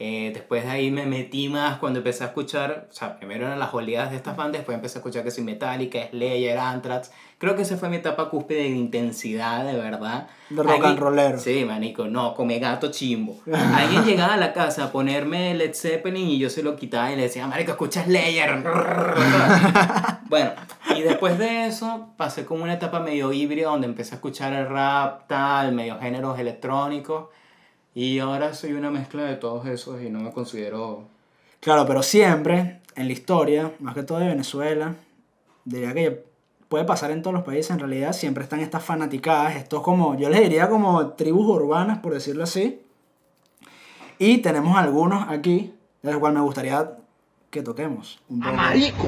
Eh, 0.00 0.30
después 0.32 0.62
de 0.62 0.70
ahí 0.70 0.92
me 0.92 1.06
metí 1.06 1.48
más 1.48 1.78
cuando 1.78 1.98
empecé 1.98 2.22
a 2.22 2.28
escuchar, 2.28 2.86
o 2.88 2.92
sea, 2.92 3.18
primero 3.18 3.46
eran 3.46 3.58
las 3.58 3.74
oleadas 3.74 4.12
de 4.12 4.16
estas 4.16 4.36
bandas, 4.36 4.60
después 4.60 4.76
empecé 4.76 4.98
a 4.98 5.00
escuchar 5.00 5.24
que 5.24 5.32
si 5.32 5.42
Metallica, 5.42 6.08
Slayer, 6.10 6.56
Anthrax. 6.56 7.10
Creo 7.38 7.56
que 7.56 7.62
esa 7.62 7.76
fue 7.76 7.88
mi 7.88 7.96
etapa 7.96 8.30
cúspide 8.30 8.62
de 8.62 8.68
intensidad, 8.68 9.64
de 9.64 9.76
verdad. 9.76 10.28
De 10.50 10.62
rock 10.62 10.84
and 10.84 10.98
rollero. 11.00 11.38
Sí, 11.40 11.64
manico, 11.64 12.06
no, 12.06 12.32
come 12.34 12.60
gato 12.60 12.92
chimbo. 12.92 13.40
Alguien 13.52 14.04
llegaba 14.04 14.34
a 14.34 14.36
la 14.36 14.52
casa 14.52 14.84
a 14.84 14.92
ponerme 14.92 15.54
Led 15.54 15.74
Zeppelin 15.74 16.28
y 16.28 16.38
yo 16.38 16.48
se 16.48 16.62
lo 16.62 16.76
quitaba 16.76 17.10
y 17.10 17.16
le 17.16 17.22
decía, 17.22 17.48
marico, 17.48 17.72
escucha 17.72 18.04
Slayer. 18.04 18.62
bueno, 20.28 20.52
y 20.96 21.02
después 21.02 21.38
de 21.38 21.66
eso 21.66 22.10
pasé 22.16 22.44
como 22.44 22.62
una 22.62 22.74
etapa 22.74 23.00
medio 23.00 23.32
híbrida 23.32 23.66
donde 23.66 23.88
empecé 23.88 24.14
a 24.14 24.16
escuchar 24.16 24.52
el 24.52 24.68
rap, 24.68 25.26
tal, 25.26 25.72
medio 25.72 25.98
géneros 25.98 26.38
electrónicos. 26.38 27.30
Y 27.94 28.18
ahora 28.18 28.54
soy 28.54 28.72
una 28.72 28.90
mezcla 28.90 29.24
de 29.24 29.36
todos 29.36 29.66
esos 29.66 30.02
y 30.02 30.10
no 30.10 30.20
me 30.20 30.32
considero... 30.32 31.04
Claro, 31.60 31.86
pero 31.86 32.02
siempre 32.02 32.80
en 32.94 33.06
la 33.06 33.12
historia, 33.12 33.72
más 33.80 33.94
que 33.94 34.02
todo 34.02 34.18
de 34.18 34.28
Venezuela, 34.28 34.94
diría 35.64 35.94
que 35.94 36.24
puede 36.68 36.84
pasar 36.84 37.10
en 37.10 37.22
todos 37.22 37.34
los 37.34 37.44
países, 37.44 37.70
en 37.70 37.78
realidad 37.78 38.12
siempre 38.12 38.44
están 38.44 38.60
estas 38.60 38.84
fanaticadas, 38.84 39.56
estos 39.56 39.82
como, 39.82 40.16
yo 40.16 40.28
les 40.28 40.42
diría 40.42 40.68
como 40.68 41.08
tribus 41.10 41.48
urbanas, 41.48 41.98
por 41.98 42.14
decirlo 42.14 42.44
así. 42.44 42.80
Y 44.18 44.38
tenemos 44.38 44.76
algunos 44.76 45.28
aquí, 45.28 45.74
de 46.02 46.10
los 46.10 46.20
cuales 46.20 46.38
me 46.38 46.44
gustaría 46.44 46.92
que 47.50 47.62
toquemos 47.62 48.20
un 48.28 48.40
poco 48.40 48.54
Marico. 48.54 49.06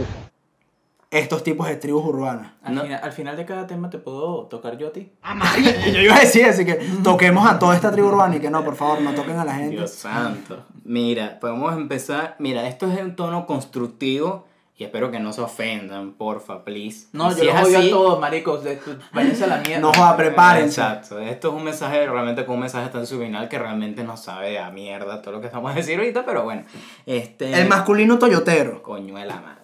Estos 1.10 1.42
tipos 1.42 1.66
de 1.66 1.76
tribus 1.76 2.04
urbanas. 2.04 2.52
Al, 2.62 2.74
No. 2.74 2.82
final, 2.82 3.00
al 3.02 3.12
final 3.12 3.36
de 3.36 3.44
cada 3.44 3.66
tema 3.66 3.90
te 3.90 3.98
puedo 3.98 4.44
tocar 4.46 4.78
yo 4.78 4.88
a 4.88 4.92
ti. 4.92 5.10
Y 5.86 5.92
yo 5.92 6.00
iba 6.00 6.16
a 6.16 6.20
decir 6.20 6.44
así 6.46 6.64
que 6.64 6.74
toquemos 7.02 7.48
a 7.48 7.58
toda 7.58 7.74
esta 7.74 7.90
tribu 7.90 8.08
urbana 8.08 8.36
y 8.36 8.40
que 8.40 8.50
no, 8.50 8.64
por 8.64 8.76
favor, 8.76 9.00
no 9.00 9.12
toquen 9.14 9.38
a 9.38 9.44
la 9.44 9.54
gente. 9.54 9.76
Dios 9.76 9.90
santo. 9.90 10.64
Mira, 10.84 11.38
podemos 11.40 11.72
empezar... 11.74 12.36
Mira, 12.38 12.66
esto 12.68 12.90
es 12.90 13.00
un 13.00 13.16
tono 13.16 13.44
constructivo 13.46 14.46
y 14.76 14.84
espero 14.84 15.10
que 15.10 15.20
no 15.20 15.32
se 15.34 15.42
ofendan, 15.42 16.12
porfa, 16.12 16.64
please. 16.64 17.08
No, 17.12 17.26
Y 17.32 17.34
yo 17.34 17.38
si 17.40 17.44
los 17.46 17.54
odio 17.64 17.78
así- 17.80 17.88
a 17.88 17.90
todos, 17.90 18.20
maricos. 18.20 18.64
de- 18.64 18.80
Váyanse 19.12 19.44
a 19.44 19.46
la 19.48 19.56
mierda. 19.58 19.80
No 19.80 19.92
joda, 19.92 20.16
prepárense. 20.16 20.80
Exacto. 20.80 21.18
Esto 21.18 21.48
es 21.48 21.54
un 21.54 21.64
mensaje 21.64 22.06
realmente 22.06 22.46
con 22.46 22.54
un 22.54 22.60
mensaje 22.62 22.88
tan 22.88 23.06
subliminal 23.06 23.48
que 23.48 23.58
realmente 23.58 24.04
no 24.04 24.16
sabe 24.16 24.58
a 24.58 24.70
mierda 24.70 25.20
todo 25.20 25.32
lo 25.34 25.40
que 25.42 25.48
estamos 25.48 25.70
a 25.70 25.74
decir 25.74 25.98
ahorita, 25.98 26.24
pero 26.24 26.44
bueno. 26.44 26.62
Este. 27.04 27.52
El 27.60 27.68
masculino 27.68 28.18
toyotero. 28.18 28.82
Coño 28.82 29.16
de 29.16 29.26
la 29.26 29.36
madre. 29.40 29.59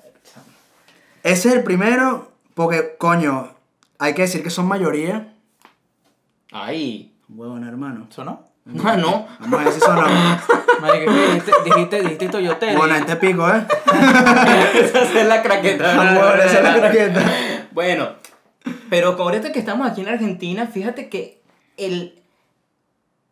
Ese 1.26 1.48
es 1.48 1.54
el 1.56 1.64
primero, 1.64 2.30
porque, 2.54 2.94
coño, 2.98 3.48
hay 3.98 4.14
que 4.14 4.22
decir 4.22 4.44
que 4.44 4.50
son 4.50 4.68
mayoría. 4.68 5.34
Ay. 6.52 7.16
Huevón, 7.28 7.66
hermano. 7.66 8.06
¿Sonó? 8.10 8.44
Ah, 8.84 8.96
no. 8.96 9.26
Vamos 9.40 9.60
a 9.60 9.64
ver 9.64 9.72
si 9.72 9.80
son 9.80 9.96
los... 9.96 10.08
Marico, 10.80 11.12
¿qué 11.12 11.26
dijiste, 11.26 11.52
dijiste, 11.64 12.02
dijiste 12.02 12.28
Toyotero. 12.28 12.78
Bueno, 12.78 12.94
este 12.94 13.16
pico, 13.16 13.50
¿eh? 13.50 13.66
esa 14.74 15.02
es 15.02 15.26
la 15.26 15.42
craqueta. 15.42 15.98
Huevón, 15.98 16.38
esa 16.38 16.58
es 16.58 16.62
la 16.62 16.78
craqueta. 16.78 17.22
Bueno, 17.72 18.08
pero 18.88 19.16
con 19.16 19.26
ahorita 19.26 19.50
que 19.50 19.58
estamos 19.58 19.90
aquí 19.90 20.02
en 20.02 20.08
Argentina, 20.10 20.68
fíjate 20.68 21.08
que 21.08 21.40
el, 21.76 22.22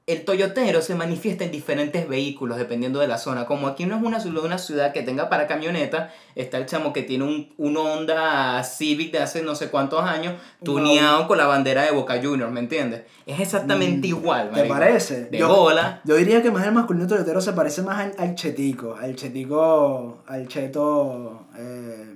el 0.06 0.26
toyotero 0.26 0.82
se 0.82 0.94
manifiesta 0.94 1.44
en 1.44 1.50
diferentes 1.50 2.06
vehículos 2.06 2.58
dependiendo 2.58 3.00
de 3.00 3.08
la 3.08 3.16
zona. 3.16 3.46
Como 3.46 3.68
aquí 3.68 3.87
no 3.87 3.96
es 3.96 4.02
una, 4.02 4.20
ciudad- 4.20 4.44
una 4.44 4.58
ciudad 4.58 4.92
que 4.92 5.02
tenga 5.02 5.30
para 5.30 5.46
camioneta, 5.46 6.12
está 6.34 6.58
el 6.58 6.66
chamo 6.66 6.92
que 6.92 7.02
tiene 7.02 7.25
un, 7.25 7.54
un 7.56 7.76
Honda 7.78 8.62
Civic 8.64 9.12
de 9.12 9.20
hace 9.20 9.42
no 9.42 9.54
sé 9.54 9.70
cuántos 9.70 10.02
años, 10.02 10.34
tuneado 10.62 11.26
con 11.26 11.38
la 11.38 11.46
bandera 11.46 11.84
de 11.84 11.90
Boca 11.92 12.20
Juniors, 12.23 12.52
¿me 12.52 12.61
entiendes? 12.61 13.04
Es 13.25 13.40
exactamente 13.40 14.06
igual, 14.08 14.50
¿Te 14.50 14.56
marico. 14.58 14.75
parece? 14.75 15.25
De 15.25 15.38
Yo- 15.38 15.49
bola. 15.49 16.02
Yo 16.04 16.16
diría 16.16 16.42
que 16.42 16.50
más 16.50 16.66
el 16.66 16.73
masculino 16.73 17.06
toyotero 17.06 17.40
se 17.40 17.54
parece 17.54 17.80
más 17.80 17.99
al, 18.00 18.12
al 18.18 18.34
chetico. 18.34 18.96
Al 19.00 19.16
chetico. 19.16 20.23
Al 20.26 20.46
cheto. 20.49 21.46
Eh... 21.56 22.14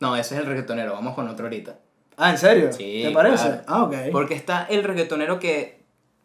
No, 0.00 0.16
ese 0.16 0.34
es 0.34 0.40
el 0.40 0.46
reggaetonero, 0.46 0.92
vamos 0.94 1.14
con 1.14 1.28
otro 1.28 1.46
ahorita. 1.46 1.78
Ah, 2.16 2.30
¿en 2.30 2.38
serio? 2.38 2.72
Sí, 2.72 3.02
¿Te 3.04 3.10
parece? 3.12 3.44
claro. 3.44 3.62
Ah, 3.66 3.82
ok. 3.84 3.94
Porque 4.10 4.34
está 4.34 4.64
el 4.68 4.82
reggaetonero 4.84 5.38
que 5.38 5.75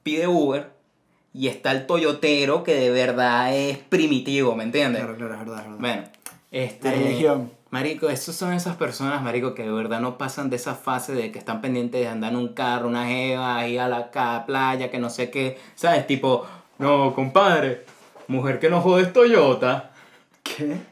pide 0.04 0.28
Uber 0.28 0.72
y 1.34 1.48
está 1.48 1.72
el 1.72 1.86
toyotero 1.86 2.64
que 2.64 2.76
de 2.76 2.90
verdad 2.90 3.56
es 3.56 3.78
primitivo, 3.78 4.56
¿me 4.56 4.64
entiendes? 4.64 5.02
Claro, 5.02 5.18
claro, 5.18 5.34
es 5.34 5.40
verdad, 5.40 5.60
es 5.60 5.66
verdad. 5.66 5.80
Bueno, 5.80 6.04
este... 6.52 6.90
La 6.90 6.96
religión. 6.96 7.52
Marico, 7.72 8.10
esos 8.10 8.36
son 8.36 8.52
esas 8.52 8.76
personas, 8.76 9.24
marico, 9.24 9.56
que 9.56 9.64
de 9.64 9.72
verdad 9.72 10.02
no 10.02 10.18
pasan 10.18 10.50
de 10.50 10.58
esa 10.58 10.76
fase 10.76 11.14
de 11.14 11.32
que 11.32 11.40
están 11.40 11.62
pendientes 11.62 12.02
de 12.02 12.08
andar 12.10 12.34
en 12.34 12.38
un 12.38 12.50
carro, 12.50 12.90
una 12.90 13.06
jeva, 13.06 13.66
ir 13.66 13.80
a 13.80 13.88
la 13.88 14.12
playa, 14.46 14.92
que 14.92 15.00
no 15.00 15.10
sé 15.10 15.32
qué, 15.32 15.58
¿sabes? 15.76 16.06
Tipo, 16.06 16.46
no, 16.80 17.16
compadre, 17.16 17.86
mujer 18.28 18.60
que 18.60 18.70
no 18.70 18.82
jode 18.82 19.04
es 19.04 19.14
Toyota. 19.14 19.92
¿Qué? 20.44 20.91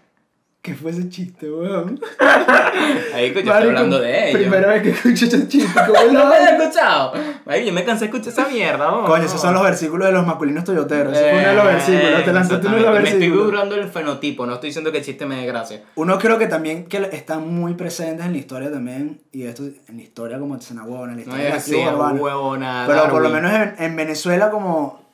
¿Qué 0.62 0.76
fue 0.76 0.92
ese 0.92 1.08
chiste, 1.08 1.50
weón? 1.50 1.98
Ahí 3.16 3.32
que 3.34 3.44
yo 3.44 3.52
estoy 3.54 3.68
hablando 3.70 3.98
de 3.98 4.30
ellos. 4.30 4.42
Primera 4.42 4.68
vez 4.68 4.82
que 4.84 4.90
escucho 4.90 5.26
ese 5.26 5.48
chiste, 5.48 5.72
¿cómo 5.88 6.12
¿No 6.12 6.28
lo 6.28 6.34
has 6.34 6.52
escuchado? 6.52 7.14
Marico, 7.46 7.68
yo 7.68 7.74
me 7.74 7.86
cansé 7.86 8.02
de 8.02 8.06
escuchar 8.12 8.34
esa 8.34 8.48
mierda, 8.50 8.90
vos. 8.90 9.10
Coño, 9.10 9.24
esos 9.24 9.40
son 9.42 9.54
los 9.54 9.64
versículos 9.64 10.08
de 10.08 10.14
los 10.14 10.28
masculinos 10.28 10.66
toyoteros. 10.66 11.14
Ese 11.14 11.30
fue 11.30 11.40
uno 11.40 11.48
de 11.48 11.56
los 11.56 11.64
Eh, 11.64 11.68
versículos. 11.68 12.26
Te 12.26 12.34
lanzaste 12.34 12.68
uno 12.68 12.76
de 12.76 12.82
los 12.82 12.90
exactamente. 12.90 13.00
Me 13.02 13.08
estoy 13.10 13.20
versículos. 13.20 13.46
burlando 13.46 13.76
el 13.76 13.88
fenotipo, 13.88 14.46
no 14.46 14.54
estoy 14.56 14.70
diciendo 14.70 14.92
que 14.92 14.98
el 14.98 15.04
chiste 15.06 15.26
me 15.26 15.36
dé 15.38 15.46
gracia. 15.46 15.82
Uno 15.96 16.18
creo 16.20 16.38
que 16.38 16.48
también 16.48 16.86
que 16.88 17.10
están 17.14 17.48
muy 17.48 17.76
presentes 17.76 18.26
en 18.26 18.34
la 18.34 18.38
historia 18.38 18.70
también, 18.70 19.22
y 19.32 19.44
esto 19.44 19.64
en 19.64 19.96
la 19.96 20.02
historia 20.04 20.40
como 20.40 20.58
Tsenahuevona, 20.58 21.14
en 21.14 21.20
la 21.20 21.26
No 21.26 21.58
historia 21.58 21.92
de 21.92 21.98
la 21.98 22.08
huevona. 22.22 22.84
Pero 22.86 23.10
por 23.10 23.22
lo 23.22 23.30
menos 23.30 23.54
en, 23.54 23.76
en 23.80 23.96
Venezuela 23.96 24.52
como 24.52 25.09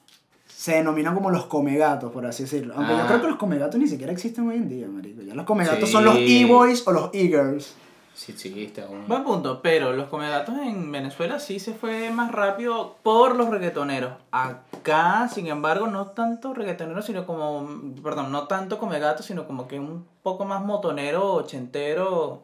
se 0.65 0.77
denominan 0.77 1.13
como 1.13 1.29
los 1.29 1.45
comegatos, 1.45 2.11
por 2.11 2.25
así 2.25 2.41
decirlo. 2.43 2.73
Aunque 2.75 2.93
yo 2.93 2.99
Ah. 3.03 3.05
creo 3.07 3.21
que 3.21 3.27
los 3.27 3.37
comegatos 3.37 3.79
ni 3.79 3.87
siquiera 3.87 4.11
existen 4.11 4.47
hoy 4.49 4.55
en 4.55 4.67
día, 4.67 4.87
marico. 4.87 5.21
Ya 5.21 5.35
los 5.35 5.45
comegatos 5.45 5.87
Sí. 5.89 5.91
son 5.93 6.05
los 6.05 6.15
e-boys 6.17 6.87
o 6.87 6.91
los 6.91 7.09
e-girls. 7.13 7.75
Sí, 8.15 8.33
sí, 8.35 8.63
está 8.65 8.87
un... 8.89 9.07
Buen 9.07 9.23
punto, 9.23 9.61
pero 9.61 9.93
los 9.93 10.07
comegatos 10.07 10.55
en 10.57 10.91
Venezuela 10.91 11.37
sí 11.39 11.59
se 11.59 11.73
fue 11.73 12.09
más 12.09 12.31
rápido 12.31 12.95
por 13.03 13.35
los 13.35 13.47
reggaetoneros. 13.49 14.13
Acá, 14.31 15.29
sin 15.31 15.45
embargo, 15.47 15.85
no 15.85 16.07
tanto 16.07 16.53
reggaetonero, 16.55 17.01
sino 17.03 17.27
como, 17.27 17.69
perdón, 18.01 18.31
no 18.31 18.47
tanto 18.47 18.79
comegato, 18.79 19.21
sino 19.21 19.45
como 19.45 19.67
que 19.67 19.79
un 19.79 20.07
poco 20.23 20.45
más 20.45 20.63
motonero, 20.65 21.33
ochentero. 21.33 22.41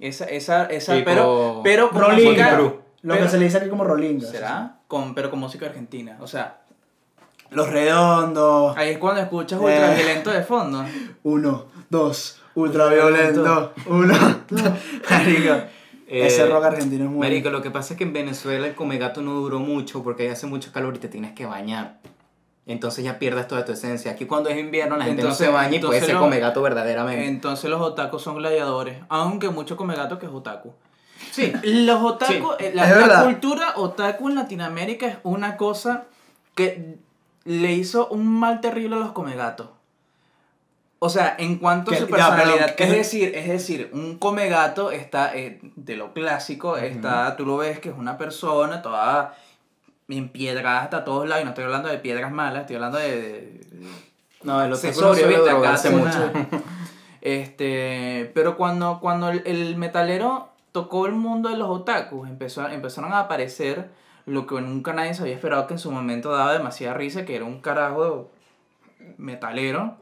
Esa, 0.00 0.24
esa, 0.26 0.66
esa, 0.66 0.94
Tipo 0.96 1.04
pero, 1.06 1.60
pero 1.64 1.90
con 1.90 2.02
música-. 2.12 2.58
Lo 2.58 3.14
pero- 3.14 3.24
que 3.24 3.28
se 3.30 3.38
le 3.38 3.44
dice 3.44 3.58
aquí 3.58 3.68
como 3.70 3.84
rolinga. 3.84 4.26
¿Será? 4.28 4.78
Con, 4.88 5.14
pero 5.14 5.30
con 5.30 5.38
música 5.38 5.66
argentina. 5.66 6.18
O 6.20 6.26
sea, 6.26 6.58
Los 7.54 7.68
redondos. 7.70 8.76
ahí 8.76 8.90
es 8.90 8.98
cuando 8.98 9.20
escuchas 9.22 9.60
Eh. 9.60 9.64
ultraviolento 9.64 10.30
de 10.30 10.42
fondo. 10.42 10.84
Uno, 11.22 11.66
dos, 11.90 12.40
ultraviolento. 12.54 13.72
Uno, 13.86 14.14
dos. 14.50 14.62
Marico. 15.10 15.54
Eh, 16.06 16.26
Ese 16.26 16.46
rock 16.46 16.64
argentino 16.64 17.04
es 17.04 17.10
muy. 17.10 17.20
Marico, 17.20 17.50
lo 17.50 17.62
que 17.62 17.70
pasa 17.70 17.94
es 17.94 17.98
que 17.98 18.04
en 18.04 18.12
Venezuela 18.12 18.66
el 18.66 18.74
comegato 18.74 19.22
no 19.22 19.32
duró 19.34 19.58
mucho 19.58 20.02
porque 20.02 20.24
ahí 20.24 20.28
hace 20.28 20.46
mucho 20.46 20.70
calor 20.72 20.94
y 20.96 20.98
te 20.98 21.08
tienes 21.08 21.32
que 21.32 21.46
bañar. 21.46 21.98
Entonces 22.66 23.04
ya 23.04 23.18
pierdes 23.18 23.46
toda 23.48 23.64
tu 23.64 23.72
esencia. 23.72 24.12
Aquí 24.12 24.24
cuando 24.26 24.48
es 24.48 24.58
invierno 24.58 24.96
la 24.96 25.04
gente 25.04 25.20
Entonces- 25.22 25.46
no 25.48 25.52
se 25.52 25.52
baña 25.52 25.76
y 25.76 25.80
puede 25.80 26.00
ser 26.00 26.16
comegato 26.16 26.62
verdaderamente. 26.62 27.26
Entonces 27.26 27.68
los 27.70 27.80
otakus 27.80 28.22
son 28.22 28.36
gladiadores. 28.36 28.98
Aunque 29.08 29.48
mucho 29.50 29.76
comegato 29.76 30.18
que 30.18 30.26
es 30.26 30.32
otaku. 30.32 30.72
Sí. 31.30 31.52
Los 31.62 32.02
otaku, 32.02 32.32
Sí, 32.58 32.64
eh, 32.64 32.72
la, 32.74 33.06
la 33.06 33.24
cultura 33.24 33.72
otaku 33.76 34.28
en 34.28 34.34
Latinoamérica 34.36 35.06
es 35.06 35.16
una 35.24 35.56
cosa 35.56 36.04
que 36.54 36.96
le 37.44 37.72
hizo 37.72 38.08
un 38.08 38.26
mal 38.26 38.60
terrible 38.60 38.96
a 38.96 38.98
los 38.98 39.12
comegatos. 39.12 39.68
O 40.98 41.10
sea, 41.10 41.36
en 41.38 41.58
cuanto 41.58 41.90
a 41.90 41.94
Que- 41.94 42.00
su 42.00 42.06
ya, 42.08 42.12
personalidad, 42.16 42.74
que- 42.76 42.84
es 42.84 42.90
decir, 42.90 43.32
es 43.34 43.48
decir, 43.48 43.90
un 43.92 44.16
comegato 44.18 44.90
está 44.90 45.36
eh, 45.36 45.60
de 45.76 45.96
lo 45.96 46.14
clásico, 46.14 46.76
está, 46.78 47.36
tú 47.36 47.44
lo 47.44 47.58
ves 47.58 47.78
que 47.80 47.90
es 47.90 47.94
una 47.96 48.16
persona 48.16 48.80
toda 48.80 49.34
empiedrada 50.08 50.82
hasta 50.82 51.04
todos 51.04 51.28
lados, 51.28 51.42
y 51.42 51.44
no 51.44 51.50
estoy 51.50 51.64
hablando 51.64 51.88
de 51.88 51.98
piedras 51.98 52.30
malas, 52.32 52.62
estoy 52.62 52.76
hablando 52.76 52.98
de- 52.98 53.20
de 53.20 53.60
No, 54.42 54.58
¿viste? 55.26 55.50
Acá 55.50 55.50
drogarse 55.52 55.88
hace 55.88 55.96
mucho. 55.96 56.32
Este, 57.20 58.30
pero 58.34 58.54
cuando, 58.58 59.00
cuando 59.00 59.30
el, 59.30 59.42
el 59.46 59.76
metalero 59.76 60.50
tocó 60.72 61.06
el 61.06 61.12
mundo 61.12 61.48
de 61.48 61.56
los 61.56 61.70
otakus, 61.70 62.28
empezó, 62.28 62.68
empezaron 62.68 63.14
a 63.14 63.20
aparecer 63.20 63.88
lo 64.26 64.46
que 64.46 64.60
nunca 64.60 64.92
nadie 64.92 65.14
se 65.14 65.22
había 65.22 65.34
esperado 65.34 65.66
que 65.66 65.74
en 65.74 65.78
su 65.78 65.90
momento 65.90 66.30
daba 66.32 66.52
demasiada 66.52 66.94
risa, 66.94 67.24
que 67.24 67.36
era 67.36 67.44
un 67.44 67.60
carajo 67.60 68.30
metalero 69.18 69.96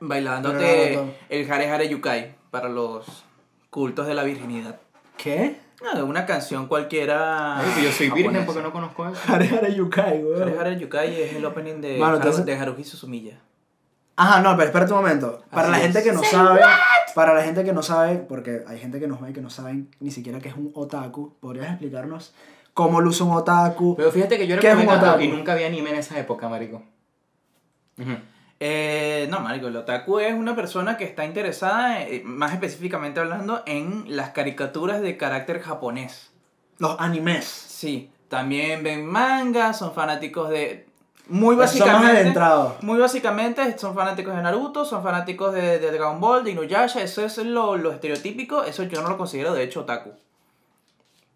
bailándote 0.00 0.98
el 1.28 1.50
Hare 1.50 1.70
Hare 1.70 1.88
Yukai 1.88 2.34
para 2.50 2.68
los 2.68 3.24
cultos 3.70 4.06
de 4.06 4.14
la 4.14 4.22
virginidad. 4.24 4.78
¿Qué? 5.16 5.58
Ah, 5.92 6.02
una 6.02 6.24
canción 6.26 6.66
cualquiera. 6.66 7.58
Ay, 7.58 7.84
yo 7.84 7.92
soy 7.92 8.10
virgen 8.10 8.44
porque 8.46 8.62
no 8.62 8.72
conozco 8.72 9.06
eso. 9.08 9.20
Hare 9.32 9.48
Hare 9.48 9.74
Yukai, 9.74 10.18
Hare 10.18 10.22
weón. 10.24 10.58
Hare 10.58 10.78
Yukai 10.78 11.22
es 11.22 11.34
el 11.34 11.44
opening 11.44 11.80
de, 11.80 11.98
Mano, 11.98 12.14
Haru- 12.14 12.16
entonces- 12.18 12.44
de 12.46 12.56
Haruhi 12.56 12.84
Suzumiya. 12.84 13.40
Ajá, 14.16 14.40
no, 14.40 14.52
pero 14.56 14.68
espérate 14.68 14.92
un 14.92 14.98
momento. 15.00 15.42
Para 15.50 15.62
Así 15.62 15.70
la 15.72 15.76
es. 15.78 15.82
gente 15.84 16.02
que 16.04 16.12
no 16.12 16.22
sabe, 16.22 16.60
para 17.16 17.34
la 17.34 17.42
gente 17.42 17.64
que 17.64 17.72
no 17.72 17.82
sabe, 17.82 18.16
porque 18.18 18.62
hay 18.68 18.78
gente 18.78 19.00
que 19.00 19.08
nos 19.08 19.20
ve 19.20 19.32
que 19.32 19.40
no 19.40 19.50
saben 19.50 19.90
ni 19.98 20.12
siquiera 20.12 20.38
qué 20.38 20.50
es 20.50 20.56
un 20.56 20.70
otaku, 20.74 21.34
¿podrías 21.40 21.68
explicarnos 21.70 22.32
cómo 22.74 23.00
luce 23.00 23.22
un 23.22 23.30
otaku? 23.30 23.94
Pero 23.96 24.10
fíjate 24.10 24.36
que 24.36 24.46
yo 24.46 24.54
era 24.54 24.60
¿Qué 24.60 24.70
es 24.70 24.76
un 24.76 24.88
otaku 24.88 25.20
y 25.22 25.28
nunca 25.28 25.54
vi 25.54 25.62
anime 25.62 25.90
en 25.90 25.96
esa 25.96 26.18
época, 26.18 26.48
marico. 26.48 26.82
Eh, 28.60 29.26
no, 29.30 29.40
marico, 29.40 29.68
el 29.68 29.76
otaku 29.76 30.18
es 30.18 30.34
una 30.34 30.54
persona 30.54 30.96
que 30.96 31.04
está 31.04 31.24
interesada, 31.24 32.02
eh, 32.02 32.22
más 32.24 32.52
específicamente 32.52 33.20
hablando, 33.20 33.62
en 33.66 34.04
las 34.08 34.30
caricaturas 34.30 35.00
de 35.00 35.16
carácter 35.16 35.60
japonés. 35.60 36.32
Los 36.78 36.98
animes. 36.98 37.44
Sí, 37.44 38.10
también 38.28 38.82
ven 38.82 39.06
manga, 39.06 39.72
son 39.72 39.94
fanáticos 39.94 40.50
de... 40.50 40.86
Muy 41.28 41.56
básicamente... 41.56 42.18
adentrados. 42.18 42.82
Muy 42.82 42.98
básicamente 42.98 43.78
son 43.78 43.94
fanáticos 43.94 44.34
de 44.34 44.42
Naruto, 44.42 44.84
son 44.84 45.02
fanáticos 45.02 45.54
de, 45.54 45.78
de 45.78 45.90
Dragon 45.90 46.20
Ball, 46.20 46.44
de 46.44 46.50
Inuyasha, 46.50 47.00
eso 47.00 47.24
es 47.24 47.38
lo, 47.38 47.76
lo 47.76 47.92
estereotípico, 47.92 48.64
eso 48.64 48.82
yo 48.82 49.00
no 49.00 49.08
lo 49.08 49.16
considero 49.16 49.54
de 49.54 49.62
hecho 49.62 49.80
otaku. 49.80 50.10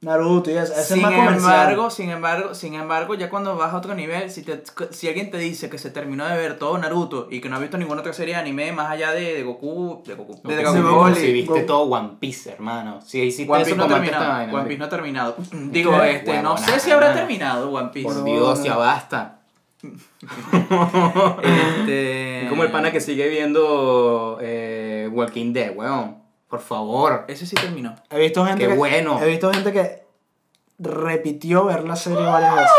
Naruto 0.00 0.48
y 0.50 0.54
eso. 0.56 0.72
Ese 0.72 0.94
sin 0.94 0.96
es 0.98 1.02
más 1.02 1.12
comercial. 1.12 1.36
embargo, 1.70 1.90
sin 1.90 2.10
embargo, 2.10 2.54
sin 2.54 2.74
embargo, 2.74 3.14
ya 3.16 3.28
cuando 3.28 3.56
vas 3.56 3.72
a 3.74 3.78
otro 3.78 3.96
nivel, 3.96 4.30
si, 4.30 4.42
te, 4.42 4.62
si 4.90 5.08
alguien 5.08 5.30
te 5.30 5.38
dice 5.38 5.68
que 5.68 5.76
se 5.78 5.90
terminó 5.90 6.24
de 6.24 6.36
ver 6.36 6.56
todo 6.56 6.78
Naruto 6.78 7.26
y 7.30 7.40
que 7.40 7.48
no 7.48 7.56
ha 7.56 7.58
visto 7.58 7.76
ninguna 7.78 8.02
otra 8.02 8.12
serie 8.12 8.34
de 8.34 8.40
anime 8.40 8.70
más 8.70 8.90
allá 8.92 9.10
de, 9.10 9.34
de 9.34 9.42
Goku, 9.42 10.04
de 10.06 10.14
Goku, 10.14 10.40
de 10.48 10.54
Dragon 10.54 10.82
Goku, 10.82 10.94
Ball, 10.94 11.16
si 11.16 11.26
y- 11.26 11.32
viste 11.32 11.52
Goku. 11.52 11.66
todo 11.66 11.80
One 11.82 12.10
Piece, 12.20 12.52
hermano. 12.52 13.00
Si 13.04 13.20
hiciste 13.20 13.52
One 13.52 13.62
eso, 13.62 13.74
Piece 13.74 13.76
no 13.76 13.84
ha 13.84 13.88
terminado. 13.88 14.54
One. 14.56 14.64
Piece 14.68 14.78
no 14.78 14.84
ha 14.84 14.88
terminado. 14.88 15.36
Digo, 15.52 15.90
¿Qué? 16.00 16.10
este, 16.12 16.42
no 16.42 16.56
sé 16.56 16.78
si 16.78 16.90
habrá 16.92 17.08
nada. 17.08 17.18
terminado 17.20 17.70
One 17.72 17.90
Piece. 17.92 18.06
Por 18.08 18.22
Dios, 18.24 18.62
ya 18.62 18.76
basta. 18.76 19.34
Este, 21.42 22.42
Es 22.44 22.48
como 22.48 22.62
el 22.64 22.70
pana 22.70 22.90
que 22.92 23.00
sigue 23.00 23.28
viendo 23.28 24.38
eh, 24.40 25.08
Walking 25.12 25.52
Dead, 25.52 25.74
weón. 25.76 26.16
Por 26.48 26.60
favor. 26.60 27.24
Ese 27.28 27.46
sí 27.46 27.54
terminó. 27.56 27.94
He 28.10 28.18
visto 28.18 28.44
gente 28.44 28.64
Qué 28.64 28.70
que, 28.70 28.76
bueno. 28.76 29.20
He 29.22 29.26
visto 29.26 29.52
gente 29.52 29.72
que 29.72 30.06
repitió 30.78 31.64
ver 31.64 31.84
la 31.84 31.96
serie 31.96 32.24
varias 32.24 32.54
veces. 32.54 32.70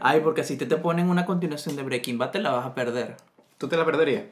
Ay, 0.00 0.20
porque 0.20 0.44
si 0.44 0.56
te, 0.56 0.66
te 0.66 0.76
ponen 0.76 1.10
una 1.10 1.24
continuación 1.24 1.76
de 1.76 1.82
Breaking 1.82 2.18
Bad 2.18 2.30
te 2.30 2.38
la 2.38 2.50
vas 2.50 2.66
a 2.66 2.74
perder. 2.74 3.16
¿Tú 3.58 3.68
te 3.68 3.76
la 3.76 3.84
perderías? 3.84 4.24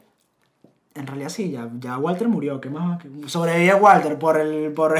En 0.95 1.07
realidad 1.07 1.29
sí, 1.29 1.49
ya, 1.49 1.69
ya 1.79 1.97
Walter 1.97 2.27
murió. 2.27 2.61
¿Qué 2.61 2.69
más? 2.69 3.01
Sobrevive 3.25 3.73
Walter 3.73 4.19
por 4.19 4.39
el... 4.39 4.71
Por. 4.73 4.99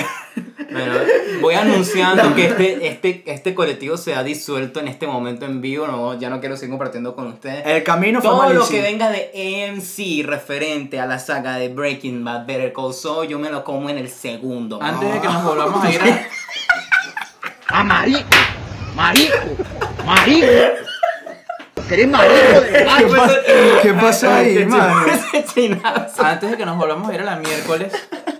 Bueno, 0.71 0.93
voy 1.41 1.53
anunciando 1.53 2.33
que 2.33 2.47
este, 2.47 2.87
este, 2.87 3.23
este 3.27 3.53
colectivo 3.53 3.95
se 3.95 4.15
ha 4.15 4.23
disuelto 4.23 4.79
en 4.79 4.87
este 4.87 5.05
momento 5.05 5.45
en 5.45 5.61
vivo. 5.61 5.85
No, 5.85 6.17
ya 6.17 6.31
no 6.31 6.39
quiero 6.39 6.57
seguir 6.57 6.71
compartiendo 6.71 7.15
con 7.15 7.27
ustedes. 7.27 7.63
el 7.67 7.83
camino 7.83 8.21
fue 8.21 8.29
Todo 8.31 8.53
lo 8.53 8.67
que 8.67 8.81
venga 8.81 9.11
de 9.11 9.69
AMC 9.69 10.25
referente 10.27 10.99
a 10.99 11.05
la 11.05 11.19
saga 11.19 11.57
de 11.57 11.69
Breaking 11.69 12.23
Bad, 12.23 12.47
Better 12.47 12.73
Call 12.73 12.93
Saul, 12.95 13.27
yo 13.27 13.37
me 13.37 13.51
lo 13.51 13.63
como 13.63 13.87
en 13.89 13.99
el 13.99 14.09
segundo. 14.09 14.81
Antes 14.81 15.13
de 15.13 15.21
que 15.21 15.27
nos 15.27 15.43
volvamos 15.43 15.83
a 15.85 15.91
ir 15.91 16.01
a... 16.01 16.27
¡Ah, 17.67 17.83
marico! 17.83 18.27
¡Marico! 18.95 19.37
¡Marico! 20.05 20.47
¿Eres 21.89 22.07
marico 22.07 22.61
de? 22.61 22.87
¿Qué, 22.97 23.05
pasa, 23.05 23.35
¿Qué 23.81 23.93
pasa 23.93 24.37
ahí, 24.37 24.67
chinazo. 25.53 26.23
Antes 26.25 26.51
de 26.51 26.57
que 26.57 26.65
nos 26.65 26.77
volvamos 26.77 27.09
a 27.09 27.13
ir 27.13 27.21
a 27.21 27.23
la 27.25 27.35
miércoles, 27.35 27.93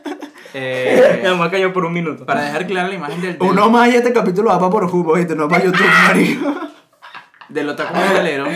eh, 0.54 1.20
Me 1.24 1.36
me 1.36 1.50
cayó 1.52 1.74
por 1.74 1.86
un 1.86 1.94
minuto. 1.94 2.26
para 2.26 2.42
dejar 2.42 2.66
clara 2.66 2.88
la 2.88 2.96
imagen 2.96 3.22
del, 3.22 3.38
del, 3.38 3.48
Uno 3.48 3.70
más 3.70 3.90
y 3.90 3.96
este 3.98 4.14
capítulo 4.14 4.50
va 4.50 4.60
para 4.60 4.72
por 4.72 4.90
Jubo, 4.90 5.14
¿viste? 5.16 5.36
No 5.36 5.48
para 5.48 5.64
YouTube, 5.66 5.86
marico. 5.86 6.56
del 7.50 7.70
otaku 7.70 7.94
metalero. 7.96 8.48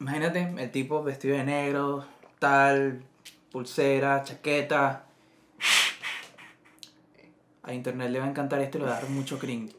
Imagínate 0.00 0.54
el 0.58 0.70
tipo 0.70 1.02
vestido 1.02 1.36
de 1.36 1.44
negro, 1.44 2.04
tal, 2.38 3.02
pulsera, 3.52 4.22
chaqueta. 4.24 5.04
A 7.62 7.72
internet 7.72 8.10
le 8.10 8.20
va 8.20 8.26
a 8.26 8.28
encantar 8.28 8.60
esto 8.60 8.78
y 8.78 8.80
le 8.82 8.86
va 8.86 8.96
a 8.96 9.00
dar 9.00 9.08
mucho 9.10 9.38
cringe. 9.38 9.74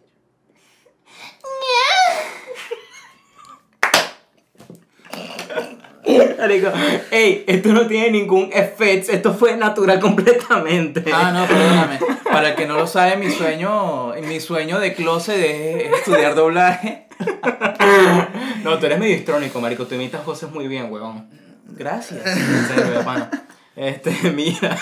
Marico, 6.38 6.72
ey, 7.12 7.43
esto 7.48 7.70
no 7.70 7.88
tiene 7.88 8.12
ningún 8.12 8.50
efecto, 8.54 9.12
esto 9.12 9.34
fue 9.34 9.58
natural 9.58 10.00
completamente. 10.02 11.04
Ah, 11.13 11.32
no, 11.32 11.46
perdóname. 11.46 12.00
Para 12.24 12.50
el 12.50 12.56
que 12.56 12.65
no 12.65 12.76
lo 12.76 12.88
sabe, 12.88 13.17
mi 13.17 13.30
sueño, 13.30 14.13
mi 14.28 14.39
sueño 14.39 14.80
de 14.80 14.93
closet 14.93 15.38
es 15.38 15.93
estudiar 15.93 16.36
doblaje. 16.36 17.08
No, 18.63 18.78
tú 18.80 18.86
eres 18.86 19.00
medio 19.00 19.15
histrónico, 19.15 19.62
marico, 19.62 19.86
tú 19.86 19.96
imitas 19.96 20.26
voces 20.26 20.52
muy 20.52 20.67
bien, 20.67 20.91
huevón. 20.91 21.30
Gracias. 21.70 22.26
En 22.26 22.67
serio, 22.67 22.98
de 22.98 23.04
pana. 23.04 23.30
Este, 23.78 24.12
mira. 24.36 24.78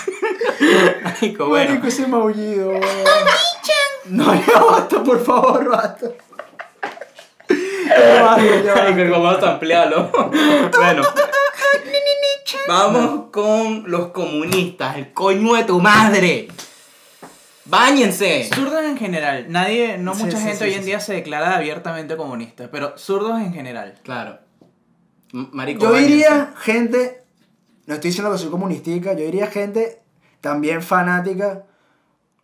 Marico, 1.04 1.46
bueno. 1.46 1.70
Marico, 1.70 1.86
ese 1.86 2.06
maullido, 2.08 2.70
weón. 2.70 2.82
No, 4.06 4.34
ya 4.34 4.60
basta, 4.60 5.04
por 5.04 5.24
favor, 5.24 5.68
basta. 5.68 6.06
Vamos 9.10 9.42
a 9.42 9.50
ampliarlo. 9.52 10.10
Bueno. 10.76 11.02
Vamos 12.68 13.30
con 13.30 13.84
los 13.90 14.08
comunistas, 14.08 14.96
el 14.96 15.12
coño 15.12 15.54
de 15.54 15.64
tu 15.64 15.80
madre. 15.80 16.48
Báñense. 17.64 18.48
Zurdos 18.54 18.84
en 18.84 18.96
general. 18.96 19.46
Nadie, 19.48 19.98
no 19.98 20.14
Sí, 20.14 20.24
mucha 20.24 20.36
sí, 20.38 20.42
gente 20.44 20.58
sí, 20.58 20.64
hoy 20.64 20.70
sí, 20.70 20.76
en 20.76 20.82
sí. 20.82 20.86
día 20.86 21.00
se 21.00 21.14
declara 21.14 21.56
abiertamente 21.56 22.16
comunista, 22.16 22.68
pero 22.70 22.96
zurdos 22.96 23.40
en 23.40 23.52
general. 23.52 23.94
Claro. 24.02 24.38
M- 25.32 25.48
Marico, 25.52 25.82
Yo 25.84 25.90
báñense. 25.92 26.12
diría 26.12 26.54
gente, 26.58 27.22
no 27.86 27.94
estoy 27.94 28.10
diciendo 28.10 28.30
que 28.32 28.38
soy 28.38 28.50
comunistica, 28.50 29.12
yo 29.14 29.24
diría 29.24 29.48
gente 29.48 30.00
también 30.40 30.82
fanática 30.82 31.64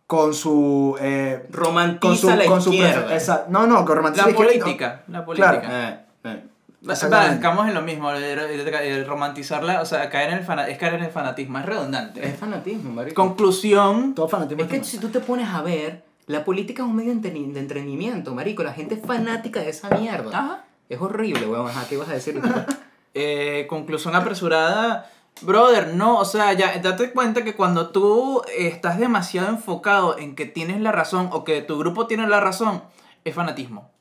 con 0.07 0.33
su... 0.33 0.95
Eh, 0.99 1.45
Romantiza 1.51 2.35
la 2.35 2.45
izquierda. 2.45 3.07
prefer- 3.07 3.11
esa- 3.15 3.45
no, 3.49 3.65
no, 3.67 3.83
con 3.85 3.97
romantiza 3.97 4.25
La 4.25 4.31
izquierda, 4.31 4.53
política, 4.53 5.01
la 5.07 5.25
política. 5.25 5.61
Claro. 5.61 5.73
Eh, 5.75 5.99
eh. 6.25 6.43
Estamos 6.89 7.67
en 7.67 7.73
lo 7.73 7.81
mismo, 7.81 8.11
el, 8.11 8.23
el- 8.23 8.67
el 8.67 9.05
romantizarla, 9.07 9.81
o 9.81 9.85
sea, 9.85 10.09
caer 10.09 10.31
en 10.33 10.39
el 10.39 10.45
fana- 10.45 10.67
es 10.67 10.77
caer 10.77 10.95
en 10.95 11.03
el 11.05 11.11
fanatismo, 11.11 11.57
es 11.59 11.65
redundante. 11.65 12.27
Es 12.27 12.37
fanatismo, 12.37 12.91
marico. 12.91 13.21
Conclusión, 13.21 14.13
Todo 14.13 14.27
fanatismo. 14.27 14.63
Es 14.63 14.69
que 14.69 14.83
si 14.83 14.97
tú 14.97 15.07
te 15.09 15.21
pones 15.21 15.47
a 15.49 15.61
ver, 15.61 16.03
la 16.27 16.43
política 16.43 16.83
es 16.83 16.89
un 16.89 16.95
medio 16.97 17.13
de 17.15 17.59
entretenimiento, 17.59 18.35
marico. 18.35 18.63
La 18.63 18.73
gente 18.73 18.95
es 18.95 19.01
fanática 19.05 19.61
de 19.61 19.69
esa 19.69 19.89
mierda. 19.91 20.37
Ajá. 20.37 20.65
Es 20.89 20.99
horrible, 20.99 21.47
weón. 21.47 21.69
Ajá, 21.69 21.85
¿qué 21.87 21.95
ibas 21.95 22.09
a 22.09 22.13
decir? 22.13 22.41
eh, 23.13 23.65
conclusión 23.69 24.13
apresurada, 24.15 25.09
brother, 25.41 25.93
no, 25.93 26.19
o 26.19 26.25
sea, 26.25 26.53
ya 26.53 26.77
date 26.79 27.11
cuenta 27.11 27.43
que 27.43 27.55
cuando 27.55 27.89
tú 27.89 28.41
estás 28.57 28.97
demasiado 28.97 29.49
enfocado 29.49 30.17
en 30.17 30.35
que 30.35 30.45
tienes 30.45 30.79
la 30.81 30.91
razón 30.91 31.29
o 31.31 31.43
que 31.43 31.61
tu 31.61 31.77
grupo 31.77 32.07
tiene 32.07 32.27
la 32.27 32.39
razón, 32.39 32.83
es 33.23 33.35
fanatismo. 33.35 33.91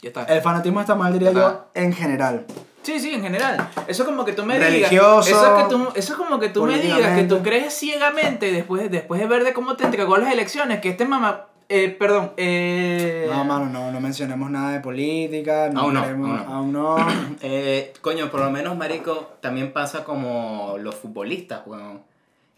Ya 0.00 0.08
está. 0.08 0.24
El 0.24 0.42
fanatismo 0.42 0.80
está 0.80 0.94
mal, 0.94 1.12
diría 1.12 1.32
yo, 1.32 1.66
en 1.74 1.92
general. 1.92 2.46
Sí, 2.82 3.00
sí, 3.00 3.12
en 3.12 3.22
general. 3.22 3.68
Eso 3.86 4.02
es 4.02 4.08
como 4.08 4.24
que 4.24 4.32
tú 4.32 4.44
me 4.44 4.58
Religioso, 4.58 5.26
digas. 5.26 5.28
Eso 5.28 5.56
es, 5.56 5.62
que 5.62 5.68
tú, 5.68 5.88
eso 5.94 6.12
es 6.12 6.18
como 6.18 6.38
que 6.38 6.48
tú 6.48 6.64
me 6.64 6.78
digas 6.78 7.18
que 7.18 7.24
tú 7.24 7.42
crees 7.42 7.74
ciegamente 7.74 8.50
después, 8.50 8.90
después 8.90 9.20
de 9.20 9.26
ver 9.26 9.44
de 9.44 9.52
cómo 9.52 9.76
te 9.76 9.84
entregó 9.84 10.16
las 10.16 10.32
elecciones, 10.32 10.80
que 10.80 10.90
este 10.90 11.04
mamá. 11.04 11.48
Eh, 11.70 11.90
perdón, 11.98 12.32
eh. 12.38 13.26
No, 13.30 13.44
mano, 13.44 13.66
no, 13.66 13.90
no 13.92 14.00
mencionemos 14.00 14.50
nada 14.50 14.72
de 14.72 14.80
política. 14.80 15.68
No 15.70 15.80
Aún 15.80 15.94
no, 15.94 16.02
queremos- 16.02 16.40
aún 16.46 16.72
no. 16.72 16.96
aún 16.96 17.06
no. 17.06 17.36
Eh, 17.42 17.92
coño, 18.00 18.30
por 18.30 18.40
lo 18.40 18.50
menos, 18.50 18.76
marico, 18.76 19.34
también 19.40 19.72
pasa 19.72 20.02
como 20.04 20.76
los 20.80 20.94
futbolistas, 20.94 21.60
weón. 21.66 22.00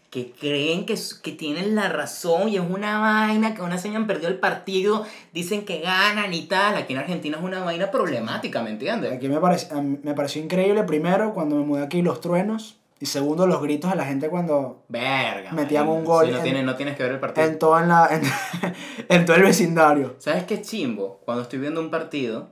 Que 0.09 0.31
creen 0.31 0.85
que, 0.85 0.95
que 1.23 1.31
tienen 1.31 1.73
la 1.75 1.87
razón 1.87 2.49
y 2.49 2.57
es 2.57 2.63
una 2.67 2.99
vaina, 2.99 3.53
que 3.55 3.61
una 3.61 3.77
se 3.77 3.87
hayan 3.89 4.07
perdido 4.07 4.27
el 4.29 4.39
partido, 4.39 5.05
dicen 5.33 5.63
que 5.63 5.79
ganan 5.79 6.33
y 6.33 6.47
tal. 6.47 6.75
Aquí 6.75 6.91
en 6.93 6.99
Argentina 6.99 7.37
es 7.37 7.43
una 7.43 7.63
vaina 7.63 7.91
problemática, 7.91 8.61
¿me 8.61 8.71
entiendes? 8.71 9.13
Aquí 9.13 9.29
me, 9.29 9.39
parec- 9.39 9.71
me 10.03 10.13
pareció 10.13 10.41
increíble, 10.43 10.83
primero, 10.83 11.33
cuando 11.33 11.55
me 11.57 11.63
mudé 11.63 11.83
aquí, 11.83 12.01
los 12.01 12.19
truenos. 12.19 12.77
Y 13.01 13.07
segundo, 13.07 13.47
los 13.47 13.61
gritos 13.63 13.89
de 13.89 13.97
la 13.97 14.05
gente 14.05 14.29
cuando... 14.29 14.83
Verga. 14.87 15.51
Metían 15.53 15.87
un 15.89 16.05
gol 16.05 16.27
Sí, 16.27 16.31
no, 16.31 16.37
en- 16.37 16.43
tienes, 16.43 16.63
no 16.63 16.75
tienes 16.75 16.95
que 16.95 17.01
ver 17.03 17.13
el 17.13 17.19
partido. 17.19 17.47
En 17.47 17.57
todo, 17.59 17.79
en 17.79 17.89
la, 17.89 18.07
en, 18.11 18.21
en 19.09 19.25
todo 19.25 19.35
el 19.35 19.43
vecindario. 19.43 20.15
¿Sabes 20.19 20.43
qué 20.43 20.61
chimbo? 20.61 21.19
Cuando 21.25 21.41
estoy 21.43 21.57
viendo 21.59 21.81
un 21.81 21.89
partido, 21.89 22.49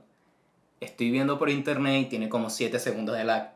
estoy 0.80 1.10
viendo 1.12 1.38
por 1.38 1.50
internet 1.50 2.02
y 2.02 2.04
tiene 2.06 2.28
como 2.28 2.50
7 2.50 2.78
segundos 2.80 3.16
de 3.16 3.22
lag. 3.24 3.52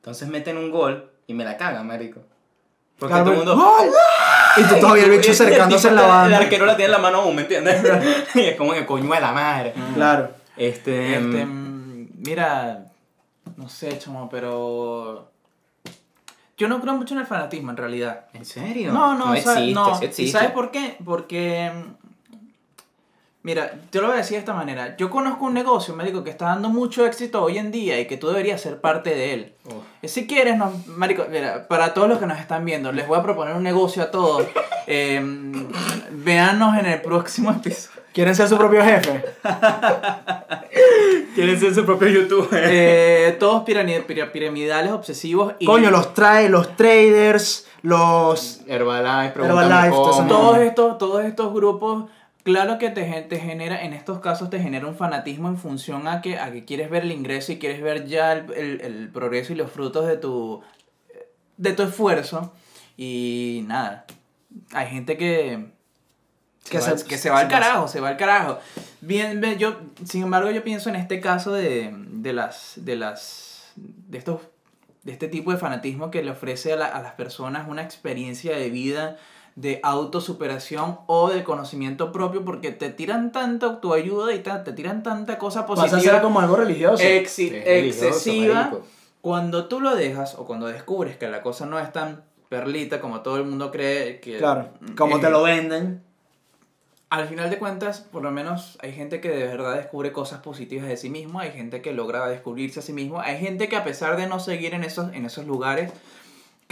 Entonces 0.00 0.28
meten 0.28 0.56
un 0.56 0.72
gol 0.72 1.10
y 1.28 1.34
me 1.34 1.44
la 1.44 1.56
cagan, 1.56 1.86
marico. 1.86 2.20
Porque 2.98 3.14
Claro, 3.14 3.24
todo 3.30 3.32
el 3.34 3.46
mundo... 3.46 3.56
¡Gol! 3.64 3.88
Y 4.56 4.62
tú 4.64 4.74
todavía 4.80 5.04
el 5.04 5.10
bicho 5.12 5.30
acercándose 5.30 5.88
en 5.88 5.94
la 5.94 6.02
El 6.02 6.08
banda. 6.08 6.38
arquero 6.38 6.66
la 6.66 6.76
tiene 6.76 6.86
en 6.86 6.92
la 6.92 6.98
mano 6.98 7.18
aún, 7.20 7.36
¿me 7.36 7.42
entiendes? 7.42 7.80
y 8.34 8.40
es 8.40 8.56
como 8.56 8.72
que 8.72 8.84
coño 8.84 9.12
de 9.14 9.20
la 9.20 9.30
madre. 9.32 9.74
Claro. 9.94 10.30
Este. 10.56 11.14
Este, 11.14 11.46
mm, 11.46 12.02
mm, 12.02 12.08
mira, 12.16 12.86
no 13.56 13.68
sé, 13.68 13.96
chamo, 13.98 14.28
pero. 14.28 15.30
Yo 16.62 16.68
no 16.68 16.80
creo 16.80 16.94
mucho 16.94 17.14
en 17.14 17.20
el 17.20 17.26
fanatismo, 17.26 17.72
en 17.72 17.76
realidad. 17.76 18.26
¿En 18.34 18.44
serio? 18.44 18.92
No, 18.92 19.14
no, 19.18 19.26
no 19.26 19.34
existe, 19.34 19.72
no. 19.72 19.96
sí 19.96 20.04
¿Y 20.04 20.06
existe. 20.06 20.38
sabes 20.38 20.52
por 20.52 20.70
qué? 20.70 20.96
Porque. 21.04 21.72
mm, 21.74 22.02
Mira, 23.44 23.72
yo 23.90 24.00
lo 24.00 24.06
voy 24.06 24.14
a 24.14 24.18
decir 24.18 24.34
de 24.36 24.38
esta 24.38 24.54
manera. 24.54 24.96
Yo 24.96 25.10
conozco 25.10 25.46
un 25.46 25.54
negocio, 25.54 25.96
médico, 25.96 26.22
que 26.22 26.30
está 26.30 26.44
dando 26.44 26.68
mucho 26.68 27.04
éxito 27.04 27.42
hoy 27.42 27.58
en 27.58 27.72
día 27.72 27.98
y 27.98 28.06
que 28.06 28.16
tú 28.16 28.28
deberías 28.28 28.60
ser 28.60 28.80
parte 28.80 29.10
de 29.10 29.34
él. 29.34 29.52
Uf. 29.64 29.72
Eh, 30.02 30.06
Si 30.06 30.28
quieres, 30.28 30.56
no, 30.56 30.72
marico, 30.86 31.24
mira, 31.28 31.66
para 31.66 31.92
todos 31.92 32.08
los 32.08 32.20
que 32.20 32.26
nos 32.26 32.38
están 32.38 32.64
viendo, 32.64 32.92
les 32.92 33.08
voy 33.08 33.18
a 33.18 33.22
proponer 33.24 33.56
un 33.56 33.64
negocio 33.64 34.04
a 34.04 34.10
todos. 34.12 34.46
Eh, 34.88 35.22
véanos 36.10 36.76
en 36.76 36.86
el 36.86 37.00
próximo 37.02 37.52
episodio. 37.52 38.01
¿Quieren 38.12 38.34
ser 38.34 38.48
su 38.48 38.58
propio 38.58 38.82
jefe? 38.84 39.24
Quieren 41.34 41.58
ser 41.58 41.74
su 41.74 41.84
propio 41.84 42.08
youtuber. 42.08 42.64
Eh, 42.70 43.36
todos 43.38 43.62
piramidales 43.64 44.92
obsesivos 44.92 45.54
y 45.58 45.66
Coño, 45.66 45.90
los 45.90 46.12
trae, 46.14 46.48
los 46.48 46.76
traders, 46.76 47.66
los. 47.82 48.60
Herbalife, 48.66 49.40
Herbalife, 49.40 49.90
cómo. 49.90 50.26
todos 50.28 50.58
estos, 50.58 50.98
todos 50.98 51.24
estos 51.24 51.54
grupos, 51.54 52.10
claro 52.42 52.78
que 52.78 52.90
te, 52.90 53.02
te 53.22 53.38
genera, 53.40 53.82
en 53.84 53.92
estos 53.94 54.20
casos 54.20 54.50
te 54.50 54.60
genera 54.60 54.86
un 54.86 54.94
fanatismo 54.96 55.48
en 55.48 55.56
función 55.56 56.06
a 56.06 56.20
que, 56.20 56.38
a 56.38 56.52
que 56.52 56.64
quieres 56.64 56.90
ver 56.90 57.04
el 57.04 57.12
ingreso 57.12 57.52
y 57.52 57.58
quieres 57.58 57.80
ver 57.82 58.06
ya 58.06 58.32
el, 58.32 58.52
el- 58.52 58.80
el 58.82 59.08
progreso 59.10 59.52
y 59.52 59.56
los 59.56 59.70
frutos 59.70 60.06
de 60.06 60.16
tu, 60.18 60.60
de 61.56 61.72
tu 61.72 61.82
esfuerzo. 61.82 62.52
Y 62.96 63.64
nada, 63.66 64.04
hay 64.74 64.86
gente 64.88 65.16
que, 65.16 65.71
Que 66.68 66.80
se, 66.80 66.90
va, 66.92 66.98
se- 66.98 67.04
que 67.06 67.18
se 67.18 67.28
va 67.30 67.40
al 67.40 67.48
carajo, 67.48 67.88
se 67.88 68.00
va 68.00 68.08
al 68.08 68.16
carajo. 68.16 68.58
Bien, 69.00 69.40
ve, 69.40 69.56
yo, 69.58 69.76
sin 70.04 70.22
embargo, 70.22 70.50
yo 70.50 70.62
pienso 70.64 70.88
en 70.88 70.96
este 70.96 71.20
caso 71.20 71.52
de, 71.52 71.92
de 71.94 72.32
las, 72.32 72.74
de 72.76 72.96
las, 72.96 73.72
de 73.76 74.18
estos, 74.18 74.40
de 75.02 75.12
este 75.12 75.28
tipo 75.28 75.50
de 75.50 75.58
fanatismo 75.58 76.10
que 76.10 76.22
le 76.22 76.30
ofrece 76.30 76.72
a, 76.72 76.76
la- 76.76 76.86
a 76.86 77.02
las 77.02 77.12
personas 77.14 77.68
una 77.68 77.82
experiencia 77.82 78.56
de 78.56 78.70
vida, 78.70 79.16
de 79.56 79.80
autosuperación 79.82 81.00
o 81.06 81.28
de 81.30 81.42
conocimiento 81.44 82.12
propio, 82.12 82.44
porque 82.44 82.70
te 82.70 82.90
tiran 82.90 83.32
tanta 83.32 83.66
autoayuda 83.66 84.32
y 84.34 84.38
ta- 84.38 84.64
te 84.64 84.72
tiran 84.72 85.02
tanta 85.02 85.36
cosa 85.38 85.66
Pasa 85.66 85.82
a 85.82 85.84
positiva, 85.90 86.14
ser 86.14 86.22
como 86.22 86.40
algo 86.40 86.56
religioso. 86.56 87.02
exi- 87.02 87.26
Sí, 87.28 87.52
es 87.54 87.64
religioso, 87.64 88.06
excesiva. 88.08 88.54
marico. 88.54 88.86
Cuando 89.20 89.66
tú 89.66 89.80
lo 89.80 89.94
dejas 89.94 90.36
o 90.36 90.46
cuando 90.46 90.66
descubres 90.68 91.16
que 91.16 91.28
la 91.28 91.42
cosa 91.42 91.66
no 91.66 91.78
es 91.78 91.92
tan 91.92 92.24
perlita 92.48 93.00
como 93.00 93.20
todo 93.20 93.36
el 93.36 93.44
mundo 93.44 93.70
cree 93.70 94.20
que 94.20 94.38
Claro. 94.38 94.70
Como 94.96 95.18
eh, 95.18 95.20
te 95.20 95.30
lo 95.30 95.42
venden. 95.42 96.02
Al 97.12 97.28
final 97.28 97.50
de 97.50 97.58
cuentas, 97.58 98.00
por 98.00 98.22
lo 98.22 98.30
menos 98.30 98.78
hay 98.80 98.94
gente 98.94 99.20
que 99.20 99.28
de 99.28 99.46
verdad 99.46 99.76
descubre 99.76 100.12
cosas 100.12 100.40
positivas 100.40 100.88
de 100.88 100.96
sí 100.96 101.10
mismo, 101.10 101.40
hay 101.40 101.50
gente 101.50 101.82
que 101.82 101.92
logra 101.92 102.26
descubrirse 102.26 102.80
a 102.80 102.82
sí 102.82 102.94
mismo, 102.94 103.20
hay 103.20 103.36
gente 103.36 103.68
que 103.68 103.76
a 103.76 103.84
pesar 103.84 104.16
de 104.16 104.26
no 104.26 104.40
seguir 104.40 104.72
en 104.72 104.82
esos, 104.82 105.12
en 105.12 105.26
esos 105.26 105.46
lugares, 105.46 105.92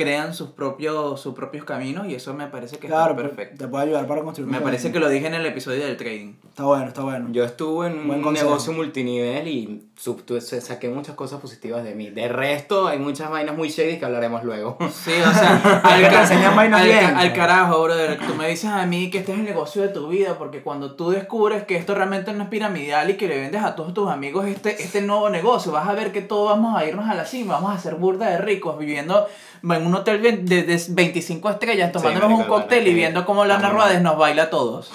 crean 0.00 0.32
sus 0.34 0.50
propios, 0.50 1.20
sus 1.20 1.34
propios 1.34 1.64
caminos 1.64 2.06
y 2.08 2.14
eso 2.14 2.32
me 2.34 2.46
parece 2.46 2.78
que 2.78 2.86
Claro, 2.88 3.10
está 3.12 3.22
perfecto. 3.22 3.58
te 3.64 3.68
puede 3.68 3.84
ayudar 3.84 4.06
para 4.06 4.22
construir 4.22 4.46
un 4.48 4.52
Me 4.52 4.60
parece 4.60 4.84
camino. 4.84 4.94
que 4.94 5.00
lo 5.00 5.08
dije 5.10 5.26
en 5.26 5.34
el 5.34 5.44
episodio 5.46 5.84
del 5.84 5.96
trading. 5.96 6.34
Está 6.48 6.64
bueno, 6.64 6.86
está 6.86 7.02
bueno. 7.02 7.28
Yo 7.32 7.44
estuve 7.44 7.88
en 7.88 8.06
Buen 8.06 8.18
un 8.20 8.24
consejo. 8.24 8.48
negocio 8.48 8.72
multinivel 8.72 9.46
y 9.48 9.86
sub- 9.96 10.22
saqué 10.40 10.88
muchas 10.88 11.14
cosas 11.14 11.40
positivas 11.40 11.84
de 11.84 11.94
mí. 11.94 12.10
De 12.10 12.28
resto, 12.28 12.88
hay 12.88 12.98
muchas 12.98 13.30
vainas 13.30 13.56
muy 13.56 13.68
shady 13.68 13.98
que 13.98 14.04
hablaremos 14.04 14.42
luego. 14.44 14.78
Sí, 14.92 15.12
o 15.12 15.32
sea, 15.32 15.80
Al 15.84 16.56
vainas 16.56 16.84
bien. 16.84 17.16
al 17.16 17.32
carajo, 17.32 17.82
brother. 17.82 18.18
Tú 18.26 18.34
me 18.34 18.48
dices 18.48 18.70
a 18.70 18.84
mí 18.86 19.10
que 19.10 19.18
este 19.18 19.32
es 19.32 19.38
el 19.38 19.44
negocio 19.44 19.82
de 19.82 19.88
tu 19.88 20.08
vida, 20.08 20.36
porque 20.38 20.62
cuando 20.62 20.94
tú 20.96 21.10
descubres 21.10 21.64
que 21.64 21.76
esto 21.76 21.94
realmente 21.94 22.32
no 22.32 22.44
es 22.44 22.48
piramidal 22.48 23.10
y 23.10 23.14
que 23.16 23.28
le 23.28 23.38
vendes 23.40 23.62
a 23.62 23.74
todos 23.74 23.92
tus 23.94 24.08
amigos 24.10 24.46
este, 24.46 24.82
este 24.82 25.02
nuevo 25.02 25.28
negocio, 25.30 25.72
vas 25.72 25.88
a 25.88 25.92
ver 25.92 26.12
que 26.12 26.22
todos 26.22 26.50
vamos 26.50 26.76
a 26.80 26.84
irnos 26.86 27.08
a 27.08 27.14
la 27.14 27.24
cima, 27.24 27.54
vamos 27.54 27.74
a 27.74 27.78
ser 27.78 27.94
burda 27.96 28.28
de 28.30 28.38
ricos, 28.38 28.78
viviendo 28.78 29.26
en 29.62 29.86
un 29.86 29.94
hotel 29.94 30.22
de, 30.22 30.32
de- 30.38 30.62
de 30.62 30.82
25 30.88 31.50
estrellas, 31.50 31.92
tomándonos 31.92 32.30
marico, 32.30 32.42
un 32.54 32.60
cóctel 32.60 32.86
y 32.88 32.94
viendo 32.94 33.24
cómo 33.24 33.44
Lana. 33.44 33.70
Ruades 33.70 34.00
nos 34.02 34.16
baila 34.18 34.44
a 34.44 34.50
todos. 34.50 34.90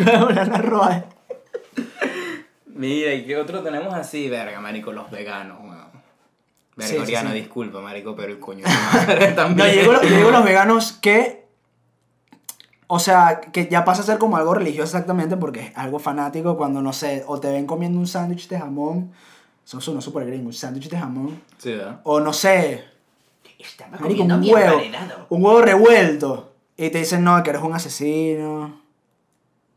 Una 0.30 0.44
roa. 0.58 1.04
Mira, 2.66 3.14
¿y 3.14 3.24
qué 3.24 3.36
otro 3.36 3.62
tenemos 3.62 3.94
así? 3.94 4.28
Verga, 4.28 4.60
marico, 4.60 4.92
los 4.92 5.10
veganos, 5.10 5.58
weón. 5.60 5.84
Sí, 6.78 6.96
Verga, 6.96 7.20
sí, 7.22 7.26
sí. 7.28 7.32
disculpa, 7.34 7.80
marico, 7.80 8.16
pero 8.16 8.32
el 8.32 8.40
coño 8.40 8.64
de 8.64 8.70
madre 9.06 9.32
también. 9.32 9.68
No, 9.68 9.72
yo 9.72 9.80
digo, 9.80 10.02
yo 10.02 10.16
digo 10.16 10.30
los 10.30 10.44
veganos 10.44 10.92
que. 10.92 11.44
O 12.86 12.98
sea, 12.98 13.40
que 13.40 13.68
ya 13.68 13.84
pasa 13.84 14.02
a 14.02 14.04
ser 14.04 14.18
como 14.18 14.36
algo 14.36 14.54
religioso 14.54 14.84
exactamente 14.96 15.36
porque 15.36 15.60
es 15.60 15.72
algo 15.76 15.98
fanático 15.98 16.56
cuando, 16.56 16.82
no 16.82 16.92
sé, 16.92 17.24
o 17.26 17.40
te 17.40 17.50
ven 17.50 17.66
comiendo 17.66 17.98
un 17.98 18.06
sándwich 18.06 18.48
de 18.48 18.58
jamón. 18.58 19.12
Eso 19.64 19.80
suena 19.80 20.00
súper 20.02 20.26
gringo, 20.26 20.48
un 20.48 20.52
sándwich 20.52 20.90
de 20.90 20.98
jamón. 20.98 21.40
Sí, 21.58 21.70
¿verdad? 21.72 22.00
O 22.04 22.20
no 22.20 22.32
sé, 22.34 22.84
Estaba 23.66 23.90
marico, 23.92 24.08
comiendo 24.08 24.34
un 24.36 24.40
mi 24.40 24.52
huevo. 24.52 24.80
Un 25.30 25.44
huevo 25.44 25.62
revuelto. 25.62 26.52
Y 26.76 26.90
te 26.90 26.98
dicen, 26.98 27.22
no, 27.24 27.42
que 27.42 27.50
eres 27.50 27.62
un 27.62 27.72
asesino. 27.74 28.82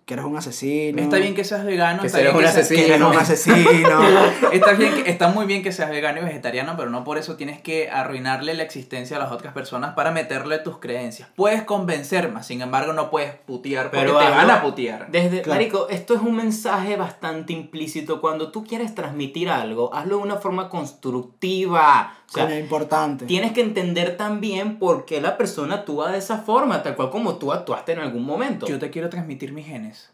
Que 0.05 0.13
eres 0.13 0.25
un 0.25 0.37
asesino. 0.37 1.01
Está 1.01 1.17
bien 1.17 1.35
que 1.35 1.43
seas 1.43 1.65
vegano, 1.65 1.99
Que 1.99 2.07
está 2.07 2.19
bien 2.19 2.33
un 2.33 2.41
que 2.41 2.47
seas- 2.47 2.69
Que 2.69 2.85
eres 2.85 3.01
un 3.01 3.17
asesino. 3.17 3.99
Está, 4.53 4.71
bien 4.71 4.93
que- 5.03 5.09
está 5.11 5.27
muy 5.27 5.45
bien 5.45 5.61
que 5.63 5.73
seas 5.73 5.89
vegano 5.89 6.21
y 6.21 6.23
vegetariano, 6.23 6.75
pero 6.77 6.89
no 6.89 7.03
por 7.03 7.17
eso 7.17 7.35
tienes 7.35 7.59
que 7.61 7.89
arruinarle 7.91 8.53
la 8.53 8.63
existencia 8.63 9.17
a 9.17 9.19
las 9.19 9.33
otras 9.33 9.53
personas 9.53 9.95
para 9.95 10.11
meterle 10.11 10.59
tus 10.59 10.77
creencias. 10.79 11.27
Puedes 11.35 11.63
convencer 11.63 12.31
más, 12.31 12.47
sin 12.47 12.61
embargo 12.61 12.93
no 12.93 13.09
puedes 13.09 13.33
putear 13.35 13.91
porque 13.91 14.05
Pero 14.05 14.17
te 14.17 14.29
van 14.29 14.49
a 14.49 14.61
putear. 14.61 15.11
Desde, 15.11 15.41
Claro. 15.41 15.59
Marico, 15.59 15.89
esto 15.89 16.15
es 16.15 16.21
un 16.21 16.37
mensaje 16.37 16.95
bastante 16.95 17.51
implícito. 17.51 18.21
Cuando 18.21 18.49
tú 18.49 18.63
quieres 18.63 18.95
transmitir 18.95 19.49
algo, 19.49 19.93
hazlo 19.93 20.15
de 20.19 20.23
una 20.23 20.37
forma 20.37 20.69
constructiva. 20.69 22.13
O 22.29 22.31
sea, 22.33 22.45
Coño, 22.45 22.57
importante. 22.59 23.25
tienes 23.25 23.53
que 23.53 23.61
entender 23.61 24.17
también 24.17 24.79
por 24.79 25.05
qué 25.05 25.21
la 25.21 25.37
persona 25.37 25.75
actúa 25.75 26.11
de 26.11 26.17
esa 26.17 26.39
forma, 26.39 26.83
tal 26.83 26.95
cual 26.95 27.09
como 27.09 27.35
tú 27.37 27.53
actuaste 27.53 27.93
en 27.93 27.99
algún 27.99 28.25
momento. 28.25 28.65
Yo 28.67 28.79
te 28.79 28.89
quiero 28.89 29.09
transmitir 29.09 29.53
mis 29.53 29.65
genes. 29.65 30.09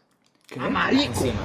¿Qué? 0.46 0.60
Marico. 0.60 1.02
Encima. 1.12 1.40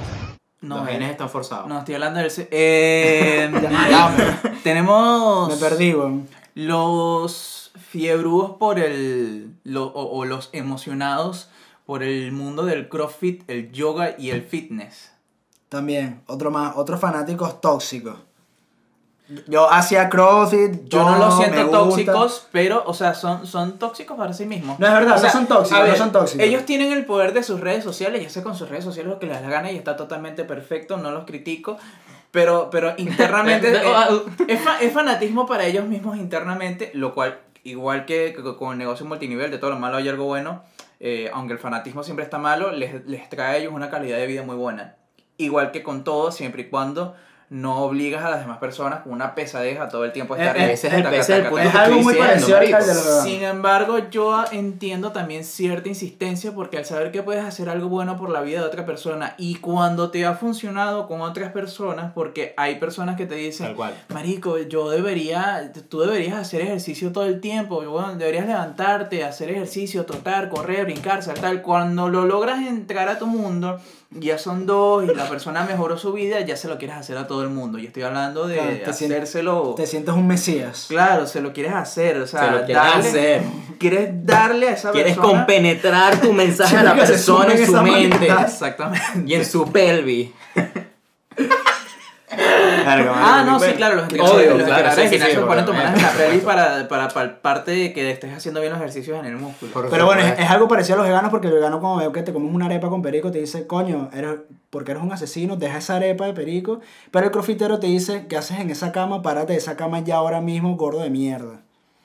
No, 0.60 0.78
Los 0.78 0.88
eh. 0.88 0.92
genes 0.92 1.10
están 1.10 1.28
forzados. 1.30 1.66
No, 1.68 1.78
estoy 1.80 1.94
hablando 1.94 2.20
del... 2.20 2.30
Eh, 2.50 3.50
tenemos... 4.62 5.48
Me 5.48 5.56
perdí, 5.56 5.94
weón. 5.94 6.28
Los 6.54 7.72
fiebrudos 7.88 8.52
por 8.58 8.78
el... 8.78 9.54
lo- 9.64 9.86
o, 9.88 10.18
o 10.18 10.24
los 10.24 10.50
emocionados 10.52 11.48
por 11.86 12.02
el 12.04 12.30
mundo 12.32 12.64
del 12.66 12.88
crossfit, 12.88 13.42
el 13.50 13.72
yoga 13.72 14.14
y 14.18 14.30
el 14.30 14.42
fitness. 14.42 15.10
También, 15.68 16.20
otro 16.26 16.50
más, 16.50 16.74
otros 16.76 17.00
fanáticos 17.00 17.60
tóxicos. 17.60 18.16
Yo 19.46 19.70
hacía 19.70 20.08
CrossFit, 20.08 20.88
Yo 20.88 21.04
no 21.08 21.16
los 21.18 21.36
siento 21.36 21.64
gusta. 21.66 21.78
tóxicos, 22.12 22.48
pero, 22.50 22.82
o 22.86 22.94
sea, 22.94 23.14
son, 23.14 23.46
son 23.46 23.78
tóxicos 23.78 24.16
para 24.16 24.32
sí 24.32 24.44
mismos. 24.46 24.78
No 24.78 24.86
es 24.86 24.92
verdad, 24.92 25.18
O 25.18 25.22
no 25.22 25.30
son 25.30 25.46
tóxicos, 25.46 25.72
a 25.78 25.82
no 25.82 25.88
ver, 25.88 25.96
son 25.96 26.12
tóxicos. 26.12 26.44
Ellos 26.44 26.64
tienen 26.64 26.92
el 26.92 27.04
poder 27.04 27.32
de 27.32 27.42
sus 27.42 27.60
redes 27.60 27.84
sociales, 27.84 28.22
ya 28.22 28.28
sé 28.28 28.42
con 28.42 28.56
sus 28.56 28.68
redes 28.68 28.84
sociales 28.84 29.10
lo 29.12 29.18
que 29.20 29.26
les 29.26 29.36
da 29.36 29.42
la 29.42 29.48
gana 29.50 29.70
y 29.70 29.76
está 29.76 29.96
totalmente 29.96 30.44
perfecto, 30.44 30.96
no 30.96 31.10
los 31.12 31.24
critico. 31.26 31.76
Pero, 32.32 32.70
pero 32.70 32.92
internamente 32.96 33.72
eh, 33.72 33.82
es, 34.48 34.60
fa- 34.60 34.80
es 34.80 34.92
fanatismo 34.92 35.46
para 35.46 35.64
ellos 35.64 35.86
mismos 35.86 36.16
internamente, 36.16 36.90
lo 36.94 37.14
cual, 37.14 37.38
igual 37.64 38.06
que, 38.06 38.32
que 38.36 38.42
con 38.56 38.72
el 38.72 38.78
negocio 38.78 39.06
multinivel, 39.06 39.50
de 39.50 39.58
todo 39.58 39.70
lo 39.70 39.78
malo 39.78 39.96
hay 39.96 40.08
algo 40.08 40.24
bueno, 40.24 40.62
eh, 40.98 41.30
aunque 41.32 41.52
el 41.54 41.58
fanatismo 41.58 42.02
siempre 42.02 42.24
está 42.24 42.38
malo, 42.38 42.72
les, 42.72 43.06
les 43.06 43.28
trae 43.28 43.54
a 43.54 43.56
ellos 43.58 43.72
una 43.72 43.90
calidad 43.90 44.16
de 44.18 44.26
vida 44.26 44.42
muy 44.42 44.56
buena. 44.56 44.96
Igual 45.38 45.70
que 45.70 45.82
con 45.82 46.04
todo, 46.04 46.30
siempre 46.32 46.62
y 46.62 46.64
cuando 46.68 47.14
no 47.50 47.78
obligas 47.78 48.24
a 48.24 48.30
las 48.30 48.40
demás 48.42 48.58
personas 48.58 49.00
con 49.00 49.12
una 49.12 49.34
pesadez 49.34 49.80
a 49.80 49.88
todo 49.88 50.04
el 50.04 50.12
tiempo 50.12 50.36
estar 50.36 50.56
Eh, 50.56 50.66
eh, 50.66 50.72
ese 50.72 50.86
es 50.86 51.02
taca, 51.02 51.16
es 51.16 51.28
el 51.28 51.42
taca, 51.42 51.64
Es 51.64 51.74
algo 51.74 52.00
muy 52.00 52.14
parecido 52.14 52.56
al. 52.56 52.82
Sin 53.24 53.42
embargo, 53.42 53.98
yo 54.08 54.44
entiendo 54.52 55.10
también 55.10 55.42
cierta 55.42 55.88
insistencia 55.88 56.52
porque 56.52 56.78
al 56.78 56.84
saber 56.84 57.10
que 57.10 57.24
puedes 57.24 57.44
hacer 57.44 57.68
algo 57.68 57.88
bueno 57.88 58.16
por 58.16 58.30
la 58.30 58.40
vida 58.40 58.60
de 58.60 58.66
otra 58.66 58.86
persona 58.86 59.34
y 59.36 59.56
cuando 59.56 60.12
te 60.12 60.24
ha 60.24 60.34
funcionado 60.34 61.08
con 61.08 61.22
otras 61.22 61.50
personas, 61.50 62.12
porque 62.14 62.54
hay 62.56 62.76
personas 62.76 63.16
que 63.16 63.26
te 63.26 63.34
dicen, 63.34 63.74
cual. 63.74 63.94
Marico, 64.10 64.56
yo 64.58 64.88
debería, 64.88 65.72
tú 65.88 66.02
deberías 66.02 66.38
hacer 66.38 66.60
ejercicio 66.60 67.10
todo 67.10 67.24
el 67.24 67.40
tiempo, 67.40 67.82
bueno, 67.84 68.14
deberías 68.14 68.46
levantarte, 68.46 69.24
hacer 69.24 69.50
ejercicio, 69.50 70.06
trotar, 70.06 70.50
correr, 70.50 70.84
brincar, 70.84 71.24
saltar. 71.24 71.62
Cuando 71.62 72.08
lo 72.08 72.26
logras 72.26 72.60
entrar 72.60 73.08
a 73.08 73.18
tu 73.18 73.26
mundo, 73.26 73.80
ya 74.10 74.38
son 74.38 74.66
dos 74.66 75.04
y 75.04 75.14
la 75.14 75.28
persona 75.28 75.62
mejoró 75.64 75.96
su 75.96 76.12
vida, 76.12 76.40
ya 76.40 76.56
se 76.56 76.66
lo 76.68 76.78
quieres 76.78 76.96
hacer 76.96 77.16
a 77.16 77.26
todo 77.26 77.42
el 77.42 77.48
mundo. 77.50 77.78
Yo 77.78 77.86
estoy 77.86 78.02
hablando 78.02 78.46
de 78.48 78.56
Claro, 78.56 78.70
te 78.84 78.92
sientes- 78.92 79.18
hacérselo... 79.18 79.74
Te 79.76 79.86
sientes 79.86 80.14
un 80.14 80.26
mesías. 80.26 80.86
Claro, 80.88 81.26
se 81.26 81.40
lo 81.40 81.52
quieres 81.52 81.72
hacer, 81.74 82.18
o 82.18 82.26
sea, 82.26 82.46
Se 82.46 82.50
lo 82.50 82.64
quieres 82.64 82.82
darle- 82.82 83.08
hacer. 83.08 83.42
Quieres 83.78 84.26
darle 84.26 84.68
a 84.68 84.72
esa 84.72 84.90
Quieres 84.90 85.14
persona... 85.16 85.38
compenetrar 85.38 86.20
tu 86.20 86.32
mensaje 86.32 86.76
a 86.76 86.82
la 86.82 86.94
persona 86.96 87.54
en 87.54 87.66
su 87.66 87.72
mente 87.82 88.08
manita. 88.18 88.42
Exactamente. 88.42 89.22
y 89.26 89.34
en 89.34 89.44
su 89.46 89.70
pelvis. 89.70 90.30
Verga, 92.96 93.12
Ah, 93.16 93.42
no, 93.44 93.58
sí, 93.60 93.72
claro, 93.72 93.94
los 93.96 94.04
entrenadores, 94.04 94.46
los 94.48 94.56
claro, 94.56 94.70
entrenadores 94.70 94.94
sí, 94.94 95.00
de 95.00 95.08
sí, 95.08 95.14
gimnasio 95.14 95.40
sí, 95.40 95.46
ponen 95.46 95.64
tu 95.64 95.72
porque- 95.72 95.84
mano 95.84 95.96
en 95.96 96.02
la 96.02 96.10
peli 96.26 96.38
para, 96.38 96.88
para, 96.88 97.08
para 97.08 97.42
parte 97.42 97.70
de 97.70 97.92
que 97.92 98.10
estés 98.10 98.32
haciendo 98.34 98.60
bien 98.60 98.72
los 98.72 98.80
ejercicios 98.80 99.18
en 99.18 99.26
el 99.26 99.36
músculo. 99.36 99.72
Por 99.72 99.90
Pero 99.90 100.06
bueno, 100.06 100.22
es, 100.22 100.50
algo 100.50 100.68
parecido 100.68 100.94
a 100.94 100.98
los 100.98 101.06
veganos 101.06 101.30
porque 101.30 101.46
el 101.48 101.54
vegano 101.54 101.80
cuando 101.80 101.98
veo 102.00 102.12
que 102.12 102.22
te 102.22 102.32
comes 102.32 102.52
una 102.54 102.66
arepa 102.66 102.88
con 102.88 103.02
perico 103.02 103.30
te 103.30 103.38
dice, 103.38 103.66
coño, 103.66 104.10
eres, 104.14 104.36
porque 104.70 104.92
eres 104.92 105.02
un 105.02 105.12
asesino, 105.12 105.56
deja 105.56 105.78
esa 105.78 105.96
arepa 105.96 106.26
de 106.26 106.32
perico. 106.32 106.80
Pero 107.10 107.26
el 107.26 107.32
crofitero 107.32 107.78
te 107.80 107.86
dice, 107.86 108.26
¿qué 108.28 108.36
haces 108.36 108.60
en 108.60 108.70
esa 108.70 108.92
cama? 108.92 109.22
Párate 109.22 109.52
de 109.52 109.58
esa 109.58 109.76
cama 109.76 110.00
ya 110.00 110.16
ahora 110.16 110.40
mismo, 110.40 110.76
gordo 110.76 111.00
de 111.02 111.10
mierda. 111.10 111.60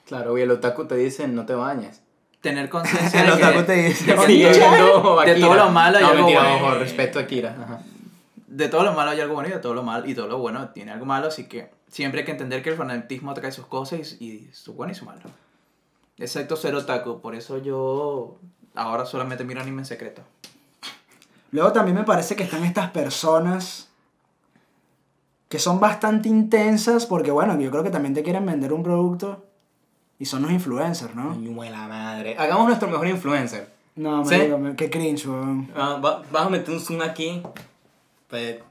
Claro, 0.07 0.37
y 0.37 0.41
el 0.41 0.51
otaku 0.51 0.85
te 0.85 0.95
dice, 0.95 1.27
no 1.27 1.45
te 1.45 1.53
bañes. 1.55 2.01
Tener 2.41 2.69
conciencia 2.69 3.21
de 3.23 3.27
El 3.27 3.33
otaku 3.33 3.57
que 3.59 3.63
te 3.63 3.73
dice, 3.73 4.05
de 4.05 4.15
que- 4.15 4.45
de 5.33 5.39
todo 5.41 5.55
lo 5.55 5.69
malo 5.71 5.99
no, 5.99 6.07
algo 6.09 6.23
mentira, 6.25 6.41
bueno. 6.43 6.55
ojo, 6.67 6.75
respeto 6.75 7.17
a 7.17 7.23
Akira. 7.23 7.55
Ajá. 7.63 7.79
De 8.55 8.69
todo 8.69 8.83
lo 8.83 8.93
malo 8.93 9.11
hay 9.11 9.19
algo 9.19 9.33
bueno 9.33 9.49
y 9.49 9.51
de 9.51 9.59
todo 9.59 9.73
lo 9.73 9.83
malo 9.83 10.05
y 10.07 10.15
todo 10.15 10.27
lo 10.27 10.37
bueno 10.37 10.69
tiene 10.69 10.91
algo 10.91 11.05
malo, 11.05 11.27
así 11.27 11.47
que 11.47 11.69
siempre 11.87 12.21
hay 12.21 12.25
que 12.25 12.31
entender 12.31 12.61
que 12.63 12.69
el 12.69 12.77
fanatismo 12.77 13.33
trae 13.33 13.51
sus 13.51 13.65
cosas 13.65 14.15
y, 14.19 14.25
y 14.25 14.49
su 14.53 14.73
bueno 14.73 14.91
y 14.91 14.95
su 14.95 15.05
malo. 15.05 15.21
Excepto 16.17 16.55
ser 16.55 16.73
otaku, 16.75 17.19
por 17.21 17.35
eso 17.35 17.57
yo 17.57 18.37
ahora 18.73 19.05
solamente 19.05 19.43
miro 19.43 19.61
anime 19.61 19.81
en 19.81 19.85
secreto. 19.85 20.21
Luego 21.51 21.71
también 21.73 21.95
me 21.97 22.03
parece 22.03 22.35
que 22.35 22.43
están 22.43 22.63
estas 22.63 22.91
personas 22.91 23.89
que 25.49 25.59
son 25.59 25.79
bastante 25.79 26.27
intensas 26.29 27.05
porque, 27.05 27.31
bueno, 27.31 27.59
yo 27.59 27.69
creo 27.71 27.83
que 27.83 27.89
también 27.91 28.13
te 28.13 28.23
quieren 28.23 28.45
vender 28.45 28.73
un 28.73 28.83
producto 28.83 29.45
y 30.17 30.25
son 30.25 30.41
los 30.41 30.51
influencers, 30.51 31.13
¿no? 31.15 31.35
Madre. 31.87 32.35
Hagamos 32.37 32.67
nuestro 32.67 32.89
mejor 32.89 33.07
influencer. 33.07 33.73
No, 33.95 34.25
¿Sí? 34.25 34.35
qué 34.75 34.89
cringe, 34.89 35.25
weón. 35.27 35.71
Ah, 35.75 35.99
va- 36.03 36.23
vas 36.31 36.45
a 36.47 36.49
meter 36.49 36.73
un 36.73 36.79
zoom 36.81 37.01
aquí. 37.01 37.41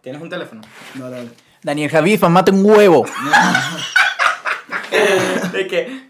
¿Tienes 0.03 0.21
un 0.21 0.29
teléfono? 0.29 0.61
No, 0.95 1.11
dale. 1.11 1.31
Daniel 1.63 1.91
Javifa, 1.91 2.29
mate 2.29 2.51
un 2.51 2.65
huevo. 2.65 3.05
de 5.53 5.67
que... 5.67 6.05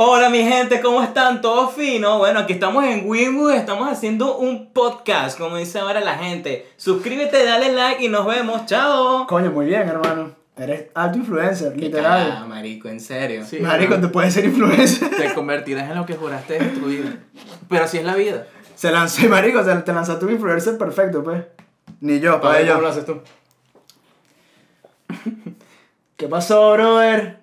Hola 0.00 0.30
mi 0.30 0.44
gente, 0.44 0.80
¿cómo 0.80 1.02
están? 1.02 1.40
¿Todo 1.40 1.70
fino? 1.70 2.18
Bueno, 2.18 2.38
aquí 2.40 2.52
estamos 2.52 2.84
en 2.84 3.08
Winwood, 3.08 3.52
estamos 3.54 3.90
haciendo 3.90 4.36
un 4.38 4.72
podcast, 4.72 5.36
como 5.36 5.56
dice 5.56 5.80
ahora 5.80 6.00
la 6.00 6.16
gente. 6.16 6.68
Suscríbete, 6.76 7.44
dale 7.44 7.72
like 7.72 8.04
y 8.04 8.08
nos 8.08 8.24
vemos. 8.24 8.64
¡Chao! 8.66 9.26
Coño, 9.26 9.50
muy 9.50 9.66
bien, 9.66 9.88
hermano. 9.88 10.36
Eres 10.56 10.86
alto 10.94 11.18
influencer, 11.18 11.72
Ah, 11.74 11.76
literal. 11.80 12.46
marico, 12.48 12.88
en 12.88 13.00
serio. 13.00 13.44
Sí. 13.44 13.58
Marico, 13.58 13.96
tú 14.00 14.12
puedes 14.12 14.34
ser 14.34 14.44
influencer. 14.44 15.08
Te 15.16 15.34
convertirás 15.34 15.88
en 15.90 15.96
lo 15.96 16.06
que 16.06 16.14
juraste 16.14 16.58
destruir. 16.60 17.20
Pero 17.68 17.84
así 17.84 17.98
es 17.98 18.04
la 18.04 18.14
vida. 18.14 18.46
Se 18.78 18.92
lanzó, 18.92 19.22
marico, 19.28 19.64
se 19.64 19.74
te 19.74 19.92
lanzaste 19.92 20.24
un 20.24 20.32
influencer 20.32 20.78
perfecto, 20.78 21.24
pues. 21.24 21.42
Ni 22.00 22.20
yo, 22.20 22.40
para 22.40 22.60
ello. 22.60 22.74
¿Cómo 22.74 22.82
lo 22.82 22.88
haces 22.90 23.04
tú? 23.04 23.20
¿Qué 26.16 26.28
pasó, 26.28 26.74
brother? 26.74 27.40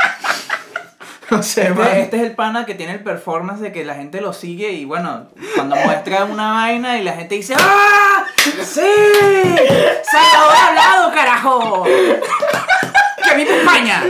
no 1.30 1.42
sé. 1.42 1.68
Este, 1.68 2.00
este 2.00 2.16
es 2.16 2.22
el 2.22 2.34
pana 2.34 2.64
que 2.64 2.74
tiene 2.74 2.94
el 2.94 3.02
performance 3.02 3.60
de 3.60 3.70
que 3.70 3.84
la 3.84 3.96
gente 3.96 4.22
lo 4.22 4.32
sigue 4.32 4.72
y 4.72 4.86
bueno, 4.86 5.28
cuando 5.54 5.76
muestra 5.76 6.24
una 6.24 6.52
vaina 6.52 6.98
y 6.98 7.04
la 7.04 7.12
gente 7.12 7.34
dice 7.34 7.54
¡Ah! 7.58 8.24
¡Sí! 8.38 8.80
¡Salvador 10.10 10.54
ha 10.56 10.66
hablado, 10.68 11.12
carajo! 11.12 11.84
¡Que 11.84 13.36
vive 13.36 13.58
España! 13.58 14.02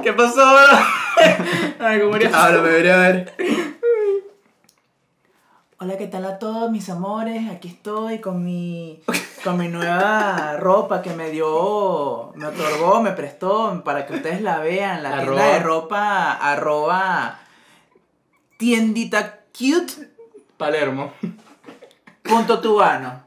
¿Qué 0.00 0.12
pasó? 0.12 0.44
Ay, 1.80 2.00
¿cómo 2.00 2.14
eres? 2.14 2.32
Ahora 2.32 2.62
me 2.62 2.68
veré 2.68 2.92
a 2.92 2.96
ver. 2.98 3.75
Hola, 5.78 5.98
¿qué 5.98 6.06
tal 6.06 6.24
a 6.24 6.38
todos 6.38 6.70
mis 6.70 6.88
amores? 6.88 7.50
Aquí 7.50 7.68
estoy 7.68 8.20
con 8.20 8.42
mi, 8.42 9.02
con 9.44 9.58
mi 9.58 9.68
nueva 9.68 10.56
ropa 10.58 11.02
que 11.02 11.10
me 11.10 11.28
dio, 11.28 12.32
me 12.34 12.46
otorgó, 12.46 13.02
me 13.02 13.12
prestó 13.12 13.82
para 13.84 14.06
que 14.06 14.14
ustedes 14.14 14.40
la 14.40 14.60
vean. 14.60 15.02
La 15.02 15.18
Arroba. 15.18 15.36
tienda 15.42 15.52
de 15.52 15.58
ropa, 15.58 16.32
arroba, 16.32 17.40
tiendita 18.56 19.40
cute, 19.52 20.12
Palermo. 20.56 21.12
punto 22.22 22.58
tubano. 22.58 23.24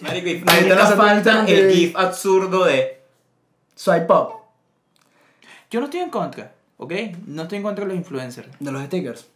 Marico, 0.00 0.50
lo 0.66 0.74
hace 0.82 0.96
falta 0.96 1.44
el 1.46 1.70
gif 1.70 1.94
absurdo 1.94 2.64
de... 2.64 3.02
Swipe 3.74 4.10
up. 4.10 4.28
Yo 5.70 5.80
no 5.80 5.86
estoy 5.86 6.00
en 6.00 6.08
contra, 6.10 6.54
¿ok? 6.78 6.92
No 7.26 7.42
estoy 7.42 7.58
en 7.58 7.64
contra 7.64 7.84
de 7.84 7.88
los 7.90 7.98
influencers. 7.98 8.48
De 8.58 8.72
los 8.72 8.82
stickers. 8.84 9.33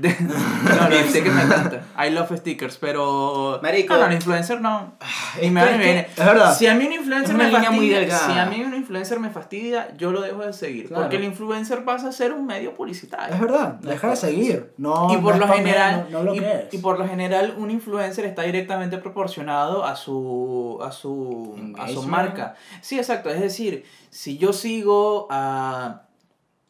De- 0.00 0.16
no, 0.20 0.88
los 0.90 1.08
stickers 1.08 1.34
me 1.34 1.42
encantan. 1.42 1.80
I 1.98 2.10
love 2.10 2.36
stickers, 2.36 2.76
pero. 2.78 3.60
Marico. 3.62 3.94
No, 3.94 4.00
no, 4.00 4.06
el 4.06 4.14
influencer 4.14 4.60
no. 4.60 4.94
Y 5.40 5.50
me 5.50 5.60
que- 5.62 5.66
va 5.66 5.72
y 5.74 5.78
me 5.78 5.84
que- 5.84 5.84
viene. 5.92 6.08
es 6.16 6.16
verdad. 6.26 6.54
Si 6.56 6.66
a 6.66 6.74
mí 6.74 6.86
un 6.86 6.92
influencer 6.92 7.34
me 7.36 7.44
muy 7.44 7.52
fastidia. 7.60 7.98
delgada. 8.00 8.26
Si 8.34 8.38
a 8.38 8.46
mí 8.46 8.62
un 8.64 8.74
influencer 8.74 9.20
me 9.20 9.30
fastidia, 9.30 9.94
yo 9.96 10.10
lo 10.10 10.20
dejo 10.20 10.44
de 10.44 10.52
seguir. 10.52 10.88
Claro. 10.88 11.02
Porque 11.04 11.16
el 11.16 11.24
influencer 11.24 11.84
pasa 11.84 12.08
a 12.08 12.12
ser 12.12 12.32
un 12.32 12.44
medio 12.44 12.74
publicitario. 12.74 13.34
Es 13.34 13.40
verdad, 13.40 13.74
deja 13.80 14.10
de 14.10 14.16
seguir. 14.16 14.72
No, 14.76 15.08
y 15.12 15.16
por 15.18 15.36
no 15.36 15.46
lo 15.46 15.52
general 15.54 16.08
No, 16.10 16.18
no 16.18 16.24
lo 16.24 16.34
y, 16.34 16.40
que 16.40 16.68
y 16.72 16.78
por 16.78 16.98
lo 16.98 17.06
general 17.08 17.54
un 17.56 17.70
influencer 17.70 18.24
está 18.26 18.42
directamente 18.42 18.98
proporcionado 18.98 19.84
a 19.84 19.96
su 19.96 20.78
a 20.82 20.90
su 20.92 21.56
a 21.78 21.88
su 21.88 22.02
marca 22.02 22.56
sí 22.80 22.98
exacto 22.98 23.30
es 23.30 23.40
decir 23.40 23.84
si 24.10 24.36
yo 24.38 24.52
sigo 24.52 25.26
a 25.30 26.02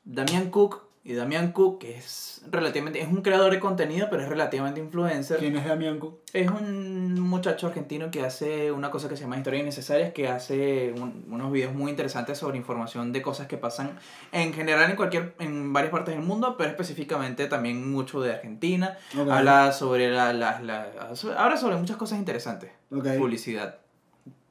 Damián 0.05 0.51
Cook 0.51 0.84
y 1.07 1.12
Damián 1.12 1.53
Cook 1.53 1.81
que 1.81 1.99
es 1.99 2.43
relativamente 2.51 3.01
es 3.01 3.09
un 3.09 3.21
creador 3.21 3.53
de 3.53 3.61
contenido 3.61 4.09
pero 4.11 4.23
es 4.23 4.29
relativamente 4.29 4.81
influencer 4.81 5.38
¿Quién 5.38 5.57
es 5.57 5.67
Damián 5.67 5.99
Cook? 5.99 6.21
es 6.33 6.49
un 6.51 7.21
muchacho 7.21 7.67
argentino 7.67 8.11
que 8.11 8.23
hace 8.23 8.73
una 8.73 8.90
cosa 8.90 9.09
que 9.09 9.17
se 9.17 9.23
llama 9.23 9.37
Historias 9.37 9.62
Innecesarias, 9.62 10.12
que 10.12 10.29
hace 10.29 10.93
un- 10.99 11.27
unos 11.31 11.53
videos 11.53 11.75
muy 11.75 11.90
interesantes 11.90 12.38
sobre 12.38 12.57
información 12.57 13.12
de 13.12 13.23
cosas 13.23 13.47
que 13.47 13.57
pasan 13.59 13.99
en 14.33 14.53
general 14.55 14.90
en 14.90 14.97
cualquier 14.97 15.35
en 15.38 15.73
varias 15.73 15.90
partes 15.93 16.14
del 16.14 16.25
mundo, 16.25 16.57
pero 16.57 16.71
específicamente 16.71 17.47
también 17.49 17.90
mucho 17.90 18.21
de 18.21 18.33
Argentina. 18.33 18.97
Habla 19.31 19.73
sobre 19.73 20.11
la, 20.11 20.33
la, 20.33 20.61
la- 20.61 20.90
habla 21.37 21.57
sobre 21.57 21.77
muchas 21.77 21.97
cosas 21.97 22.19
interesantes. 22.19 22.71
Ok. 22.90 23.07
Publicidad. 23.19 23.79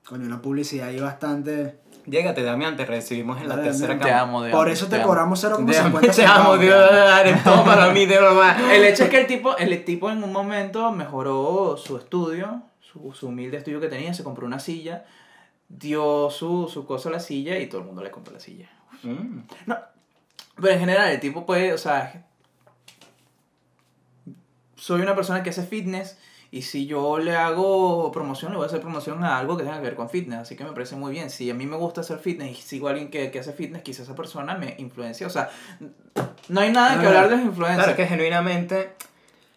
Coño, 0.06 0.26
una 0.26 0.42
publicidad 0.42 0.89
ahí 0.89 1.00
bastante. 1.00 1.80
Llégate, 2.06 2.44
Damián, 2.44 2.76
te 2.76 2.86
recibimos 2.86 3.42
en 3.42 3.48
la 3.48 3.62
tercera 3.62 3.89
Damián. 3.89 4.00
Te 4.00 4.10
cama. 4.10 4.22
amo, 4.22 4.44
de 4.44 4.52
Por 4.52 4.70
eso 4.70 4.88
te, 4.88 5.02
cobramos 5.02 5.39
Te 5.39 5.48
0,50 5.48 5.80
amo, 5.80 6.00
te 6.00 6.26
amo. 6.26 6.58
Dios, 6.58 6.92
eres 7.22 7.44
todo 7.44 7.63
para 7.63 7.92
mí, 7.92 8.06
de 8.06 8.20
verdad. 8.20 8.72
El 8.74 8.84
hecho 8.84 9.04
es 9.04 9.10
que 9.10 9.22
el 9.22 9.28
tipo, 9.28 9.58
el 9.58 9.86
tipo 9.86 10.10
en 10.12 10.24
un 10.24 10.32
momento 10.32 10.92
mejoró 10.92 11.78
su 11.78 11.98
estudio, 11.98 12.62
su, 12.82 13.13
su 13.13 13.28
humilde 13.28 13.58
estudio 13.58 13.80
que 13.80 13.88
tenía, 13.88 14.13
se 14.13 14.24
compró 14.24 14.46
una 14.46 14.60
silla, 14.60 15.06
dio 15.70 16.30
su, 16.30 16.68
su 16.68 16.86
cosa 16.86 17.10
a 17.10 17.13
la 17.13 17.20
silla 17.20 17.58
y 17.58 17.68
todo 17.68 17.82
el 17.82 17.88
mundo 17.88 18.04
le 18.04 18.12
compró 18.12 18.34
la 18.34 18.39
silla. 18.39 18.70
Mm. 19.04 19.39
No, 19.66 19.78
pero 20.56 20.70
en 20.70 20.80
general 20.80 21.10
el 21.10 21.20
tipo 21.20 21.46
puede, 21.46 21.74
o 21.74 21.78
sea, 21.78 22.26
soy 24.76 25.02
una 25.02 25.16
persona 25.16 25.42
que 25.42 25.50
hace 25.50 25.63
fitness 25.63 26.18
y 26.56 26.62
si 26.62 26.86
yo 26.86 27.18
le 27.18 27.36
hago 27.36 28.12
promoción, 28.12 28.52
le 28.52 28.58
voy 28.58 28.66
a 28.66 28.68
hacer 28.68 28.80
promoción 28.80 29.24
a 29.24 29.39
algo 29.39 29.58
que 29.58 29.63
tenga 29.63 29.78
que 29.78 29.84
ver 29.86 29.96
con 29.96 30.08
fitness, 30.08 30.39
así 30.42 30.56
que 30.56 30.63
me 30.63 30.72
parece 30.72 30.96
muy 30.96 31.12
bien. 31.12 31.32
Si 31.32 31.50
a 31.50 31.54
mí 31.56 31.66
me 31.66 31.76
gusta 31.78 32.02
hacer 32.02 32.20
fitness 32.20 32.52
y 32.60 32.62
sigo 32.62 32.88
a 32.88 32.92
alguien 32.92 33.10
que, 33.10 33.32
que 33.32 33.39
hace 33.39 33.54
fitness, 33.54 33.82
quizá 33.82 34.04
esa 34.04 34.13
persona 34.16 34.54
me 34.56 34.76
influencia, 34.78 35.26
o 35.26 35.32
sea, 35.32 35.50
no 36.50 36.62
hay 36.62 36.72
nada 36.72 37.02
que 37.02 37.08
hablar 37.08 37.28
de 37.30 37.38
los 37.38 37.46
influencers. 37.46 37.84
Claro, 37.86 37.98
que 37.98 38.06
genuinamente 38.06 38.94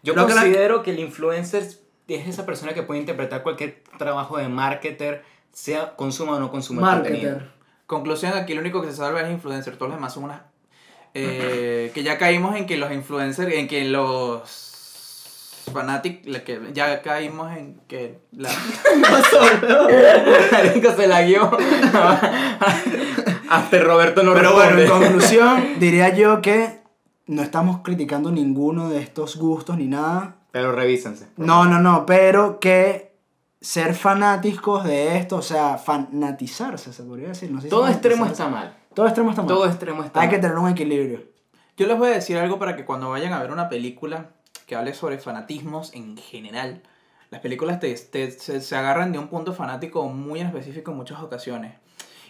yo 0.01 0.15
Lo 0.15 0.25
que 0.25 0.33
la- 0.33 0.41
considero 0.41 0.81
que 0.81 0.89
el 0.89 0.99
influencer 0.99 1.63
es 2.07 2.27
esa 2.27 2.45
persona 2.47 2.73
que 2.73 2.81
puede 2.81 2.99
interpretar 2.99 3.43
cualquier 3.43 3.83
trabajo 3.99 4.37
de 4.37 4.47
marketer, 4.49 5.23
sea 5.51 5.95
consuma 5.95 6.37
o 6.37 6.39
no 6.39 6.49
consuma 6.49 6.81
el 6.81 6.97
contenido. 7.01 7.31
Marketer. 7.33 7.51
Conclusión, 7.85 8.33
aquí 8.33 8.53
el 8.53 8.59
único 8.59 8.81
que 8.81 8.89
se 8.89 8.95
salva 8.97 9.19
es 9.21 9.27
el 9.27 9.33
influencer, 9.33 9.75
todos 9.77 9.89
los 9.91 9.97
demás 9.99 10.13
son 10.15 10.23
unas... 10.23 10.41
eh, 11.13 11.91
que 11.93 12.01
ya 12.03 12.17
caímos 12.17 12.55
en 12.55 12.65
que 12.65 12.77
los 12.77 12.91
influencers, 12.91 13.53
en 13.53 13.67
que 13.67 13.85
los 13.85 14.49
fanáticos, 15.71 16.37
que 16.39 16.59
ya 16.73 17.01
caímos 17.01 17.55
en 17.55 17.79
que 17.87 18.19
la... 18.31 18.49
Marico 20.51 20.91
se 20.95 21.07
la 21.07 21.21
guió. 21.23 21.51
Hasta 23.49 23.79
Roberto 23.79 24.23
no 24.23 24.33
Pero 24.33 24.53
bueno, 24.53 24.71
en 24.71 24.75
responde. 24.77 25.05
conclusión, 25.07 25.79
diría 25.79 26.13
yo 26.13 26.41
que 26.41 26.81
no 27.27 27.41
estamos 27.41 27.81
criticando 27.83 28.31
ninguno 28.31 28.89
de 28.89 28.99
estos 28.99 29.37
gustos 29.37 29.77
ni 29.77 29.87
nada. 29.87 30.35
Pero 30.51 30.71
revísense. 30.71 31.27
No, 31.37 31.65
no, 31.65 31.79
no, 31.79 32.05
pero 32.05 32.59
que 32.59 33.15
ser 33.61 33.95
fanáticos 33.95 34.83
de 34.83 35.17
esto, 35.17 35.37
o 35.37 35.41
sea, 35.41 35.77
fanatizarse, 35.77 36.93
se 36.93 37.03
podría 37.03 37.29
decir. 37.29 37.51
No 37.51 37.59
sé 37.59 37.67
si 37.67 37.69
Todo 37.69 37.87
extremo 37.87 38.25
está 38.25 38.49
mal. 38.49 38.75
Todo 38.93 39.07
extremo 39.07 39.29
está 39.29 39.41
mal. 39.41 39.49
Todo 39.49 39.65
extremo 39.65 40.03
está 40.03 40.21
Hay 40.21 40.29
que 40.29 40.39
tener 40.39 40.57
un 40.57 40.69
equilibrio. 40.69 41.21
Yo 41.77 41.85
les 41.85 41.97
voy 41.97 42.09
a 42.09 42.13
decir 42.13 42.37
algo 42.37 42.57
para 42.57 42.75
que 42.75 42.85
cuando 42.85 43.09
vayan 43.09 43.33
a 43.33 43.41
ver 43.41 43.51
una 43.51 43.69
película 43.69 44.31
que 44.67 44.75
hable 44.75 44.93
sobre 44.93 45.17
fanatismos 45.17 45.93
en 45.95 46.15
general, 46.17 46.83
las 47.31 47.41
películas 47.41 47.79
te, 47.79 47.91
te- 47.95 48.31
se, 48.31 48.61
se 48.61 48.75
agarran 48.75 49.11
de 49.11 49.17
un 49.17 49.27
punto 49.29 49.53
fanático 49.53 50.03
muy 50.09 50.39
en 50.41 50.47
específico 50.47 50.91
en 50.91 50.97
muchas 50.97 51.19
ocasiones. 51.21 51.73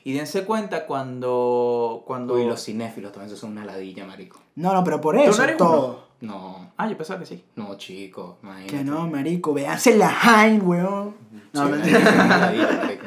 Y 0.06 0.14
dense 0.14 0.46
cuenta 0.46 0.86
cuando... 0.86 2.04
cuando... 2.08 2.36
Uy, 2.36 2.46
los 2.46 2.64
cinéfilos 2.64 3.12
también 3.12 3.36
son 3.36 3.52
una 3.52 3.66
ladilla, 3.66 4.06
marico. 4.06 4.40
No, 4.56 4.72
no, 4.72 4.82
pero 4.84 5.02
por 5.02 5.18
eso, 5.18 5.46
no 5.46 5.58
todo. 5.58 6.08
No, 6.22 6.72
Ah, 6.78 6.88
yo 6.90 6.96
pensaba 6.98 7.20
que 7.20 7.26
sí. 7.26 7.44
no, 7.56 7.76
chico, 7.78 8.38
imagínate. 8.42 8.78
Que 8.78 8.84
no, 8.84 9.08
marico, 9.08 9.54
véanse 9.54 9.98
la 9.98 10.10
Hine, 10.48 10.60
weón. 10.60 11.16
No, 11.54 11.66
Sí, 11.66 11.72
mentira. 11.72 12.00
marico, 12.00 12.24
una 12.24 12.38
ladilla, 12.38 12.72
marico. 12.84 13.06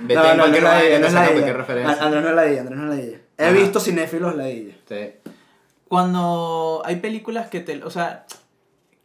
Vete 0.00 0.14
No, 0.14 0.22
no, 0.22 0.36
no 0.36 0.44
es 0.44 0.50
no 0.50 0.56
es 0.56 0.62
sacan 0.62 1.00
ladilla. 1.14 1.32
cualquier 1.32 1.56
referencia. 1.56 2.04
Andrés 2.04 2.22
no 2.22 2.28
es 2.30 2.34
ladilla, 2.36 2.60
Andrés 2.60 2.78
no 2.78 2.92
es 2.92 2.98
ladilla. 2.98 3.18
He 3.36 3.44
Ajá. 3.44 3.52
visto 3.52 3.80
cinéfilos 3.80 4.34
ladilla. 4.36 4.74
Sí. 4.88 5.30
Cuando 5.88 6.82
hay 6.84 6.96
películas 6.96 7.48
que 7.48 7.60
te... 7.60 7.82
O 7.84 7.90
sea, 7.90 8.26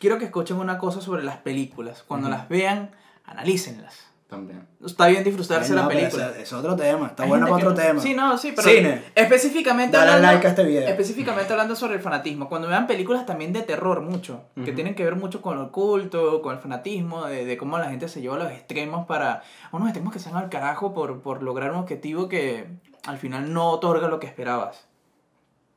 quiero 0.03 0.17
que 0.19 0.25
escuchen 0.25 0.57
una 0.57 0.77
cosa 0.77 0.99
sobre 0.99 1.23
las 1.23 1.37
películas. 1.37 2.03
Cuando 2.05 2.27
las 2.27 2.49
vean, 2.49 2.91
analícenlas. 3.23 4.07
También. 4.27 4.67
Está 4.85 5.07
bien 5.07 5.23
disfrutarse 5.23 5.73
la 5.73 5.83
no, 5.83 5.87
pero 5.87 5.99
película. 6.01 6.29
ese- 6.31 6.41
Es 6.41 6.51
otro 6.51 6.75
tema, 6.75 7.07
está 7.07 7.23
Hay 7.23 7.29
bueno 7.29 7.45
para 7.45 7.55
otro 7.55 7.73
que- 7.73 7.81
tema. 7.83 8.01
Sí, 8.01 8.13
no, 8.13 8.37
sí, 8.37 8.51
pero 8.53 8.67
Cine. 8.67 9.01
específicamente 9.15 9.95
Dale 9.95 10.11
hablando, 10.11 10.33
like 10.33 10.47
a 10.47 10.49
este 10.49 10.63
video. 10.65 10.89
específicamente 10.89 11.53
hablando 11.53 11.75
sobre 11.77 11.93
el 11.95 12.01
fanatismo, 12.01 12.49
cuando 12.49 12.67
vean 12.67 12.85
películas 12.85 13.25
también 13.25 13.53
de 13.53 13.61
terror 13.61 14.01
mucho, 14.01 14.41
que 14.55 14.61
Ujú. 14.61 14.73
tienen 14.73 14.95
que 14.95 15.05
ver 15.05 15.15
mucho 15.15 15.41
con 15.41 15.57
el 15.59 15.67
culto, 15.69 16.41
con 16.41 16.53
el 16.55 16.59
fanatismo, 16.59 17.25
de, 17.27 17.45
de 17.45 17.57
cómo 17.57 17.77
la 17.77 17.89
gente 17.91 18.09
se 18.09 18.19
lleva 18.19 18.35
a 18.35 18.39
los 18.39 18.51
extremos 18.51 19.05
para 19.05 19.43
unos 19.71 19.87
extremos 19.87 20.11
que 20.11 20.19
se 20.19 20.29
van 20.31 20.43
al 20.43 20.49
carajo 20.49 20.93
por, 20.93 21.21
por 21.21 21.41
lograr 21.43 21.71
un 21.71 21.77
objetivo 21.77 22.27
que 22.27 22.67
al 23.05 23.17
final 23.19 23.53
no 23.53 23.69
otorga 23.69 24.09
lo 24.09 24.19
que 24.19 24.27
esperabas. 24.27 24.85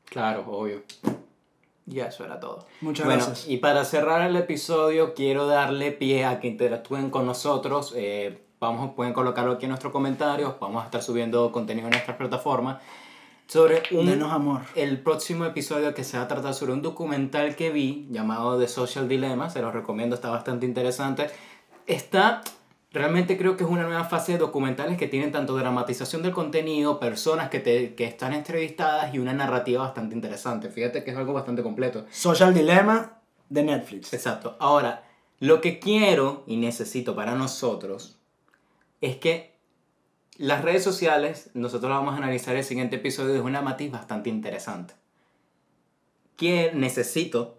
Claro, 0.06 0.44
obvio. 0.48 0.82
Y 1.88 2.00
eso 2.00 2.24
era 2.24 2.40
todo. 2.40 2.66
Muchas 2.80 3.06
Bueno, 3.06 3.24
gracias. 3.24 3.48
y 3.48 3.58
para 3.58 3.84
cerrar 3.84 4.22
el 4.28 4.34
episodio, 4.36 5.14
quiero 5.14 5.46
darle 5.46 5.92
pie 5.92 6.24
a 6.24 6.40
que 6.40 6.48
interactúen 6.48 7.10
con 7.10 7.26
nosotros. 7.26 7.92
Eh, 7.96 8.42
vamos, 8.58 8.94
pueden 8.94 9.12
colocarlo 9.12 9.52
aquí 9.52 9.66
en 9.66 9.70
nuestros 9.70 9.92
comentarios. 9.92 10.54
Vamos 10.60 10.82
a 10.82 10.86
estar 10.86 11.02
subiendo 11.02 11.52
contenido 11.52 11.86
en 11.86 11.92
nuestras 11.92 12.16
plataformas. 12.16 12.78
Sobre 13.46 13.84
un, 13.92 14.06
Denos 14.06 14.32
amor. 14.32 14.62
el 14.74 14.98
próximo 15.00 15.44
episodio 15.44 15.94
que 15.94 16.02
se 16.02 16.16
va 16.18 16.24
a 16.24 16.28
tratar 16.28 16.52
sobre 16.52 16.72
un 16.72 16.82
documental 16.82 17.54
que 17.54 17.70
vi 17.70 18.08
llamado 18.10 18.58
The 18.58 18.66
Social 18.66 19.08
Dilemma. 19.08 19.50
Se 19.50 19.62
los 19.62 19.72
recomiendo, 19.72 20.16
está 20.16 20.30
bastante 20.30 20.66
interesante. 20.66 21.30
Está, 21.86 22.42
realmente 22.96 23.36
creo 23.36 23.56
que 23.56 23.64
es 23.64 23.70
una 23.70 23.84
nueva 23.84 24.04
fase 24.04 24.32
de 24.32 24.38
documentales 24.38 24.96
que 24.96 25.06
tienen 25.06 25.30
tanto 25.30 25.56
dramatización 25.56 26.22
del 26.22 26.32
contenido, 26.32 26.98
personas 26.98 27.50
que, 27.50 27.60
te, 27.60 27.94
que 27.94 28.04
están 28.04 28.32
entrevistadas 28.32 29.14
y 29.14 29.18
una 29.18 29.32
narrativa 29.32 29.82
bastante 29.82 30.14
interesante. 30.14 30.70
Fíjate 30.70 31.04
que 31.04 31.10
es 31.10 31.16
algo 31.16 31.32
bastante 31.32 31.62
completo. 31.62 32.06
Social 32.10 32.54
Dilemma 32.54 33.18
de 33.50 33.62
Netflix. 33.62 34.12
Exacto. 34.14 34.56
Ahora, 34.58 35.04
lo 35.40 35.60
que 35.60 35.78
quiero 35.78 36.42
y 36.46 36.56
necesito 36.56 37.14
para 37.14 37.34
nosotros 37.34 38.16
es 39.00 39.16
que 39.16 39.54
las 40.38 40.62
redes 40.62 40.82
sociales, 40.82 41.50
nosotros 41.54 41.90
las 41.90 41.98
vamos 41.98 42.14
a 42.14 42.18
analizar 42.18 42.54
en 42.54 42.60
el 42.60 42.64
siguiente 42.64 42.96
episodio, 42.96 43.34
es 43.34 43.42
una 43.42 43.62
matiz 43.62 43.90
bastante 43.90 44.30
interesante. 44.30 44.94
Que 46.36 46.72
necesito 46.74 47.58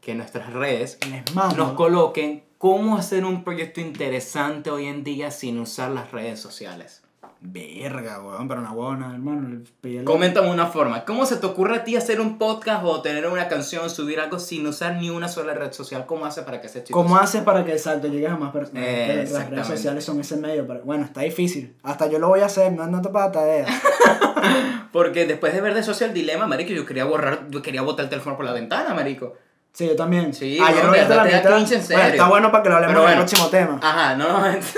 que 0.00 0.14
nuestras 0.14 0.52
redes 0.52 0.98
nos 1.34 1.72
coloquen 1.72 2.47
cómo 2.58 2.96
hacer 2.96 3.24
un 3.24 3.44
proyecto 3.44 3.80
interesante 3.80 4.70
hoy 4.70 4.86
en 4.86 5.04
día 5.04 5.30
sin 5.30 5.58
usar 5.58 5.90
las 5.90 6.10
redes 6.12 6.40
sociales. 6.40 7.02
Verga, 7.40 8.20
weón, 8.20 8.48
pero 8.48 8.60
una 8.60 8.72
buena, 8.72 9.12
hermano. 9.14 9.60
pídele- 9.80 10.02
Coméntame 10.04 10.50
una 10.50 10.66
forma. 10.66 11.04
¿Cómo 11.04 11.24
se 11.24 11.36
te 11.36 11.46
ocurre 11.46 11.76
a 11.76 11.84
ti 11.84 11.94
hacer 11.94 12.20
un 12.20 12.36
podcast 12.36 12.82
o 12.84 13.00
tener 13.00 13.28
una 13.28 13.46
canción, 13.46 13.88
subir 13.90 14.18
algo 14.18 14.40
sin 14.40 14.66
usar 14.66 14.96
ni 14.96 15.08
una 15.08 15.28
sola 15.28 15.54
red 15.54 15.72
social? 15.72 16.04
¿Cómo 16.04 16.26
haces 16.26 16.42
para 16.42 16.60
que 16.60 16.68
sea 16.68 16.82
chistoso? 16.82 17.00
¿Cómo 17.00 17.16
haces 17.16 17.42
para 17.42 17.64
que 17.64 17.70
exacto 17.72 18.08
llegues 18.08 18.30
a 18.30 18.36
más 18.36 18.50
personas? 18.52 18.82
Eh, 18.84 19.28
las 19.30 19.50
redes 19.50 19.66
sociales 19.68 20.04
son 20.04 20.18
ese 20.18 20.36
medio. 20.36 20.66
Para... 20.66 20.80
Bueno, 20.80 21.04
está 21.04 21.20
difícil. 21.20 21.76
Hasta 21.84 22.08
yo 22.08 22.18
lo 22.18 22.26
voy 22.26 22.40
a 22.40 22.46
hacer, 22.46 22.72
no 22.72 23.00
te 23.00 23.08
para 23.08 23.30
tarea. 23.30 23.66
Porque 24.92 25.24
después 25.26 25.52
de 25.54 25.60
ver 25.60 25.74
de 25.74 25.84
Social 25.84 26.12
Dilema, 26.12 26.48
marico, 26.48 26.72
yo 26.72 26.86
quería 26.86 27.04
borrar, 27.04 27.46
yo 27.50 27.62
quería 27.62 27.82
botar 27.82 28.04
el 28.04 28.10
teléfono 28.10 28.36
por 28.36 28.46
la 28.46 28.52
ventana, 28.52 28.94
marico. 28.94 29.34
Sí, 29.78 29.86
yo 29.86 29.94
también. 29.94 30.34
Sí, 30.34 30.58
Ayer 30.60 30.84
no, 30.84 30.90
la 30.90 31.22
mitad. 31.22 31.56
En 31.56 31.68
serio. 31.68 31.86
Bueno, 31.88 32.08
está 32.08 32.28
bueno 32.28 32.50
para 32.50 32.64
que 32.64 32.68
lo 32.68 32.74
hablemos 32.74 33.04
en 33.04 33.10
el 33.10 33.14
próximo 33.14 33.46
tema. 33.46 33.78
Ajá, 33.80 34.16
no 34.16 34.26
nos 34.40 34.74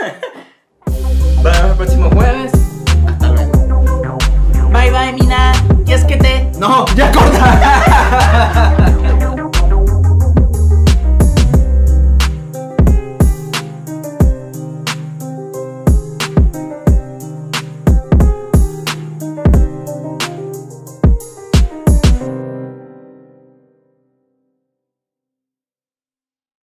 Vemos 1.43 1.71
el 1.71 1.77
próximo 1.79 2.11
jueves. 2.11 2.53
Hasta 3.09 3.29
luego. 3.29 4.19
Bye 4.71 4.91
bye, 4.91 5.13
Mina. 5.15 5.53
Y 5.87 5.93
es 5.95 6.05
que 6.05 6.19
te. 6.19 6.51
No, 6.59 6.85
ya 6.95 7.11
corta. 7.13 8.77